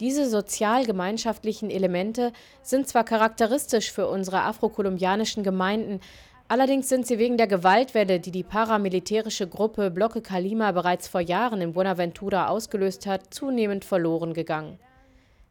Diese 0.00 0.28
sozial-gemeinschaftlichen 0.28 1.70
Elemente 1.70 2.32
sind 2.62 2.88
zwar 2.88 3.04
charakteristisch 3.04 3.92
für 3.92 4.08
unsere 4.08 4.42
afrokolumbianischen 4.42 5.44
Gemeinden, 5.44 6.00
allerdings 6.48 6.88
sind 6.88 7.06
sie 7.06 7.18
wegen 7.18 7.36
der 7.36 7.46
Gewaltwelle, 7.46 8.18
die 8.18 8.32
die 8.32 8.42
paramilitärische 8.42 9.46
Gruppe 9.46 9.92
Bloque 9.92 10.20
Kalima 10.20 10.72
bereits 10.72 11.06
vor 11.06 11.20
Jahren 11.20 11.60
in 11.60 11.72
Buenaventura 11.72 12.48
ausgelöst 12.48 13.06
hat, 13.06 13.32
zunehmend 13.32 13.84
verloren 13.84 14.34
gegangen. 14.34 14.80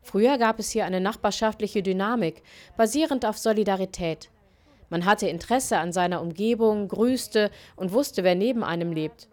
Früher 0.01 0.37
gab 0.37 0.59
es 0.59 0.71
hier 0.71 0.83
eine 0.83 0.99
nachbarschaftliche 0.99 1.81
Dynamik, 1.81 2.43
basierend 2.75 3.25
auf 3.25 3.37
Solidarität. 3.37 4.29
Man 4.93 5.05
hatte 5.05 5.27
Interesse 5.27 5.79
an 5.79 5.91
seiner 5.91 6.21
Umgebung, 6.21 6.87
grüßte 6.87 7.49
und 7.75 7.93
wusste, 7.93 8.23
wer 8.23 8.35
neben 8.35 8.63
einem 8.63 8.91
lebt. 8.91 9.27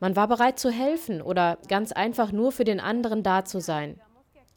Man 0.00 0.16
war 0.16 0.26
bereit 0.26 0.58
zu 0.58 0.68
helfen 0.68 1.22
oder 1.22 1.58
ganz 1.68 1.92
einfach 1.92 2.32
nur 2.32 2.50
für 2.50 2.64
den 2.64 2.80
anderen 2.80 3.22
da 3.22 3.44
zu 3.44 3.60
sein. 3.60 4.00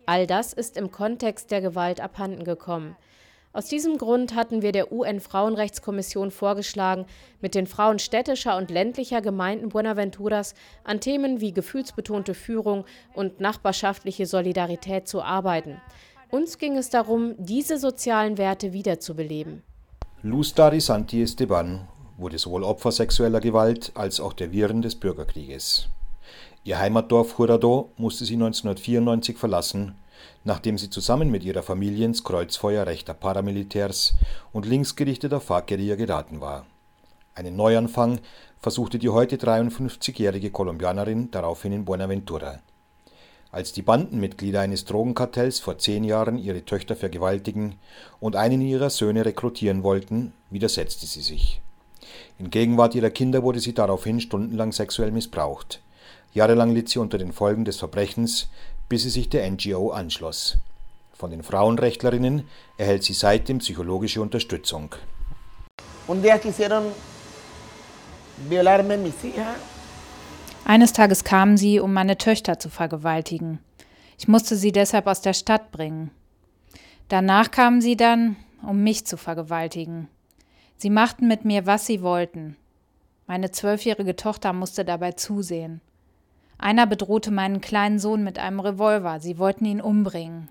All 0.07 0.25
das 0.25 0.53
ist 0.53 0.75
im 0.75 0.89
Kontext 0.89 1.51
der 1.51 1.61
Gewalt 1.61 2.01
abhanden 2.01 2.45
gekommen. 2.45 2.95
Aus 3.53 3.67
diesem 3.67 3.99
Grund 3.99 4.33
hatten 4.33 4.63
wir 4.63 4.71
der 4.71 4.91
UN-Frauenrechtskommission 4.91 6.31
vorgeschlagen, 6.31 7.05
mit 7.41 7.53
den 7.53 7.67
Frauen 7.67 7.99
städtischer 7.99 8.57
und 8.57 8.71
ländlicher 8.71 9.21
Gemeinden 9.21 9.69
Buenaventuras 9.69 10.55
an 10.83 10.99
Themen 10.99 11.41
wie 11.41 11.53
gefühlsbetonte 11.53 12.33
Führung 12.33 12.85
und 13.13 13.39
nachbarschaftliche 13.39 14.25
Solidarität 14.25 15.07
zu 15.07 15.21
arbeiten. 15.21 15.79
Uns 16.31 16.57
ging 16.57 16.75
es 16.75 16.89
darum, 16.89 17.35
diese 17.37 17.77
sozialen 17.77 18.39
Werte 18.39 18.73
wiederzubeleben. 18.73 19.61
Luz 20.21 20.53
Santi 20.53 21.21
Esteban 21.21 21.87
wurde 22.17 22.37
sowohl 22.37 22.65
Opfer 22.65 22.91
sexueller 22.91 23.39
Gewalt 23.39 23.93
als 23.95 24.19
auch 24.19 24.33
der 24.33 24.51
Viren 24.51 24.81
des 24.81 24.95
Bürgerkrieges. 24.95 25.87
Ihr 26.65 26.77
Heimatdorf 26.77 27.39
Jurado 27.39 27.93
musste 27.95 28.25
sie 28.25 28.33
1994 28.33 29.37
verlassen, 29.37 29.95
nachdem 30.43 30.77
sie 30.77 30.89
zusammen 30.89 31.31
mit 31.31 31.45
ihrer 31.45 31.63
Familie 31.63 32.05
ins 32.05 32.25
Kreuzfeuer 32.25 32.85
rechter 32.85 33.13
Paramilitärs 33.13 34.15
und 34.51 34.65
linksgerichteter 34.65 35.39
FARC-Guerilla 35.39 35.95
geraten 35.95 36.41
war. 36.41 36.65
Einen 37.33 37.55
Neuanfang 37.55 38.19
versuchte 38.59 38.99
die 38.99 39.07
heute 39.07 39.37
53-jährige 39.37 40.51
Kolumbianerin 40.51 41.31
daraufhin 41.31 41.71
in 41.71 41.85
Buenaventura. 41.85 42.59
Als 43.51 43.73
die 43.73 43.81
Bandenmitglieder 43.81 44.61
eines 44.61 44.85
Drogenkartells 44.85 45.59
vor 45.59 45.79
zehn 45.79 46.03
Jahren 46.03 46.37
ihre 46.37 46.63
Töchter 46.65 46.95
vergewaltigen 46.95 47.75
und 48.19 48.35
einen 48.35 48.61
ihrer 48.61 48.91
Söhne 48.91 49.25
rekrutieren 49.25 49.81
wollten, 49.81 50.33
widersetzte 50.51 51.07
sie 51.07 51.21
sich. 51.21 51.59
In 52.37 52.51
Gegenwart 52.51 52.93
ihrer 52.93 53.09
Kinder 53.09 53.41
wurde 53.41 53.59
sie 53.59 53.73
daraufhin 53.73 54.21
stundenlang 54.21 54.71
sexuell 54.71 55.11
missbraucht. 55.11 55.81
Jahrelang 56.33 56.73
litt 56.75 56.89
sie 56.89 56.99
unter 56.99 57.17
den 57.17 57.33
Folgen 57.33 57.65
des 57.65 57.77
Verbrechens, 57.77 58.49
bis 58.87 59.01
sie 59.01 59.09
sich 59.09 59.29
der 59.29 59.49
NGO 59.49 59.89
anschloss. 59.89 60.57
Von 61.13 61.31
den 61.31 61.41
Frauenrechtlerinnen 61.41 62.47
erhält 62.77 63.03
sie 63.03 63.13
seitdem 63.13 63.57
psychologische 63.57 64.21
Unterstützung. 64.21 64.95
Un 66.07 66.21
día 66.21 66.39
quisieron 66.39 66.85
violarme 68.47 68.97
mis 68.97 69.21
hijas. 69.21 69.68
Eines 70.65 70.93
Tages 70.93 71.23
kamen 71.23 71.57
sie, 71.57 71.79
um 71.79 71.93
meine 71.93 72.17
Töchter 72.17 72.59
zu 72.59 72.69
vergewaltigen. 72.69 73.59
Ich 74.17 74.27
musste 74.27 74.55
sie 74.55 74.71
deshalb 74.71 75.07
aus 75.07 75.21
der 75.21 75.33
Stadt 75.33 75.71
bringen. 75.71 76.11
Danach 77.07 77.51
kamen 77.51 77.81
sie 77.81 77.97
dann, 77.97 78.35
um 78.61 78.83
mich 78.83 79.05
zu 79.05 79.17
vergewaltigen. 79.17 80.07
Sie 80.77 80.89
machten 80.89 81.27
mit 81.27 81.43
mir, 81.45 81.65
was 81.65 81.85
sie 81.85 82.01
wollten. 82.01 82.55
Meine 83.27 83.51
zwölfjährige 83.51 84.15
Tochter 84.15 84.53
musste 84.53 84.85
dabei 84.85 85.13
zusehen. 85.13 85.81
Einer 86.57 86.85
bedrohte 86.85 87.31
meinen 87.31 87.61
kleinen 87.61 87.99
Sohn 87.99 88.23
mit 88.23 88.37
einem 88.37 88.59
Revolver. 88.59 89.19
Sie 89.19 89.37
wollten 89.37 89.65
ihn 89.65 89.81
umbringen. 89.81 90.49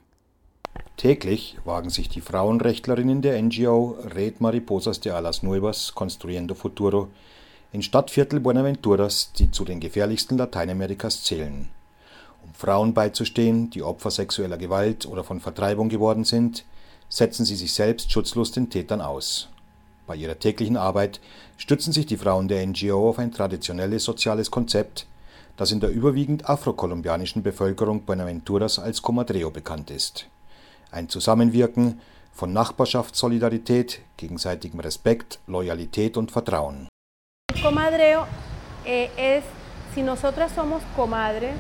Täglich 0.96 1.56
wagen 1.64 1.90
sich 1.90 2.08
die 2.08 2.20
Frauenrechtlerinnen 2.20 3.22
der 3.22 3.40
NGO 3.40 3.98
Red 4.14 4.40
Mariposas 4.40 5.00
de 5.00 5.12
Alas 5.12 5.42
Nuevas 5.42 5.94
Construyendo 5.94 6.54
Futuro 6.54 7.08
in 7.70 7.82
Stadtviertel 7.82 8.40
Buenaventuras, 8.40 9.32
die 9.38 9.50
zu 9.50 9.64
den 9.64 9.78
gefährlichsten 9.78 10.38
Lateinamerikas 10.38 11.22
zählen. 11.22 11.68
Um 12.42 12.54
Frauen 12.54 12.94
beizustehen, 12.94 13.68
die 13.68 13.82
Opfer 13.82 14.10
sexueller 14.10 14.56
Gewalt 14.56 15.04
oder 15.04 15.22
von 15.22 15.40
Vertreibung 15.40 15.90
geworden 15.90 16.24
sind, 16.24 16.64
setzen 17.10 17.44
sie 17.44 17.56
sich 17.56 17.74
selbst 17.74 18.10
schutzlos 18.10 18.52
den 18.52 18.70
Tätern 18.70 19.02
aus. 19.02 19.48
Bei 20.06 20.16
ihrer 20.16 20.38
täglichen 20.38 20.78
Arbeit 20.78 21.20
stützen 21.58 21.92
sich 21.92 22.06
die 22.06 22.16
Frauen 22.16 22.48
der 22.48 22.66
NGO 22.66 23.10
auf 23.10 23.18
ein 23.18 23.32
traditionelles 23.32 24.04
soziales 24.04 24.50
Konzept, 24.50 25.06
das 25.58 25.70
in 25.70 25.80
der 25.80 25.90
überwiegend 25.90 26.48
afrokolumbianischen 26.48 27.42
Bevölkerung 27.42 28.04
Buenaventuras 28.04 28.78
als 28.78 29.02
Comadreo 29.02 29.50
bekannt 29.50 29.90
ist. 29.90 30.26
Ein 30.90 31.10
Zusammenwirken 31.10 32.00
von 32.32 32.54
Nachbarschaftssolidarität, 32.54 34.00
gegenseitigem 34.16 34.80
Respekt, 34.80 35.40
Loyalität 35.46 36.16
und 36.16 36.30
Vertrauen. 36.30 36.87
Comadreo 37.62 38.24
eh, 38.84 39.08
es, 39.16 39.42
si 39.92 40.02
nosotras 40.02 40.52
somos 40.54 40.80
comadre. 40.94 41.54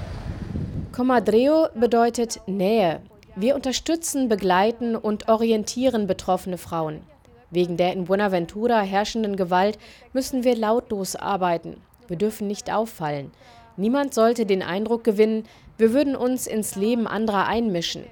Comadreo 0.92 1.68
bedeutet 1.74 2.40
Nähe. 2.46 3.00
Wir 3.34 3.56
unterstützen, 3.56 4.28
begleiten 4.28 4.94
und 4.94 5.28
orientieren 5.28 6.06
betroffene 6.06 6.56
Frauen. 6.56 7.02
Wegen 7.50 7.76
der 7.76 7.92
in 7.94 8.04
Buenaventura 8.04 8.80
herrschenden 8.80 9.34
Gewalt 9.34 9.76
müssen 10.12 10.44
wir 10.44 10.56
lautlos 10.56 11.16
arbeiten. 11.16 11.80
Wir 12.06 12.16
dürfen 12.16 12.46
nicht 12.46 12.72
auffallen. 12.72 13.32
Niemand 13.76 14.14
sollte 14.14 14.46
den 14.46 14.62
Eindruck 14.62 15.02
gewinnen, 15.02 15.44
wir 15.78 15.92
würden 15.92 16.14
uns 16.14 16.46
ins 16.46 16.76
Leben 16.76 17.08
anderer 17.08 17.46
einmischen. 17.46 18.04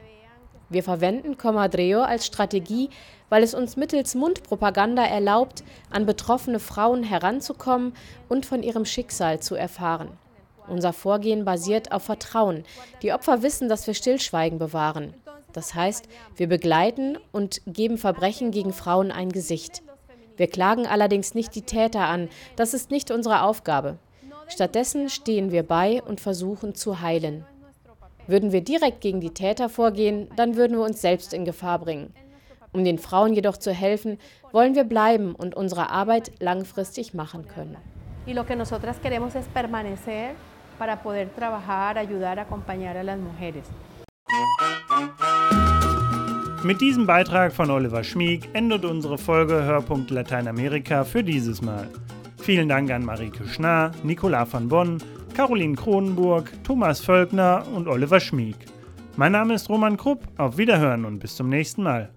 Wir 0.68 0.82
verwenden 0.82 1.38
Comadreo 1.38 2.02
als 2.02 2.26
Strategie, 2.26 2.90
weil 3.28 3.42
es 3.42 3.54
uns 3.54 3.76
mittels 3.76 4.14
Mundpropaganda 4.14 5.04
erlaubt, 5.04 5.64
an 5.90 6.06
betroffene 6.06 6.58
Frauen 6.58 7.02
heranzukommen 7.02 7.92
und 8.28 8.46
von 8.46 8.62
ihrem 8.62 8.84
Schicksal 8.84 9.40
zu 9.40 9.54
erfahren. 9.54 10.10
Unser 10.68 10.92
Vorgehen 10.92 11.44
basiert 11.44 11.92
auf 11.92 12.02
Vertrauen. 12.02 12.64
Die 13.02 13.12
Opfer 13.12 13.42
wissen, 13.42 13.68
dass 13.68 13.86
wir 13.86 13.94
Stillschweigen 13.94 14.58
bewahren. 14.58 15.14
Das 15.52 15.74
heißt, 15.74 16.08
wir 16.36 16.48
begleiten 16.48 17.18
und 17.32 17.62
geben 17.66 17.98
Verbrechen 17.98 18.50
gegen 18.50 18.72
Frauen 18.72 19.10
ein 19.10 19.30
Gesicht. 19.30 19.82
Wir 20.36 20.48
klagen 20.48 20.86
allerdings 20.86 21.34
nicht 21.34 21.54
die 21.54 21.62
Täter 21.62 22.02
an, 22.02 22.28
das 22.56 22.74
ist 22.74 22.90
nicht 22.90 23.10
unsere 23.10 23.42
Aufgabe. 23.42 23.96
Stattdessen 24.48 25.08
stehen 25.08 25.50
wir 25.50 25.62
bei 25.62 26.02
und 26.02 26.20
versuchen 26.20 26.74
zu 26.74 27.00
heilen. 27.00 27.44
Würden 28.26 28.52
wir 28.52 28.60
direkt 28.60 29.00
gegen 29.00 29.20
die 29.20 29.32
Täter 29.32 29.68
vorgehen, 29.68 30.28
dann 30.36 30.56
würden 30.56 30.76
wir 30.76 30.84
uns 30.84 31.00
selbst 31.00 31.32
in 31.32 31.44
Gefahr 31.44 31.78
bringen. 31.78 32.12
Um 32.76 32.84
den 32.84 32.98
Frauen 32.98 33.32
jedoch 33.32 33.56
zu 33.56 33.72
helfen, 33.72 34.18
wollen 34.52 34.74
wir 34.74 34.84
bleiben 34.84 35.34
und 35.34 35.54
unsere 35.54 35.88
Arbeit 35.88 36.32
langfristig 36.40 37.14
machen 37.14 37.48
können. 37.48 37.78
Y 38.26 38.34
lo 38.34 38.44
que 38.44 38.54
nosotras 38.54 39.00
queremos 39.00 39.34
es 39.34 39.46
permanecer 39.46 40.34
para 40.78 41.02
poder 41.02 41.30
trabajar, 41.34 41.96
ayudar, 41.96 42.38
acompañar 42.38 42.94
a 42.98 43.02
las 43.02 43.18
mujeres. 43.18 43.64
Mit 46.64 46.82
diesem 46.82 47.06
Beitrag 47.06 47.54
von 47.54 47.70
Oliver 47.70 48.04
Schmieg 48.04 48.50
endet 48.52 48.84
unsere 48.84 49.16
Folge 49.16 49.64
Hörpunkt 49.64 50.10
Lateinamerika 50.10 51.04
für 51.04 51.24
dieses 51.24 51.62
Mal. 51.62 51.88
Vielen 52.36 52.68
Dank 52.68 52.90
an 52.90 53.06
Marike 53.06 53.48
Schnarr, 53.48 53.92
Nicola 54.02 54.46
van 54.52 54.68
Bonn, 54.68 54.98
Caroline 55.34 55.76
Kronenburg, 55.76 56.52
Thomas 56.62 57.00
Völkner 57.00 57.64
und 57.74 57.88
Oliver 57.88 58.20
Schmieg. 58.20 58.56
Mein 59.16 59.32
Name 59.32 59.54
ist 59.54 59.70
Roman 59.70 59.96
Krupp, 59.96 60.28
auf 60.36 60.58
Wiederhören 60.58 61.06
und 61.06 61.20
bis 61.20 61.36
zum 61.36 61.48
nächsten 61.48 61.82
Mal. 61.82 62.10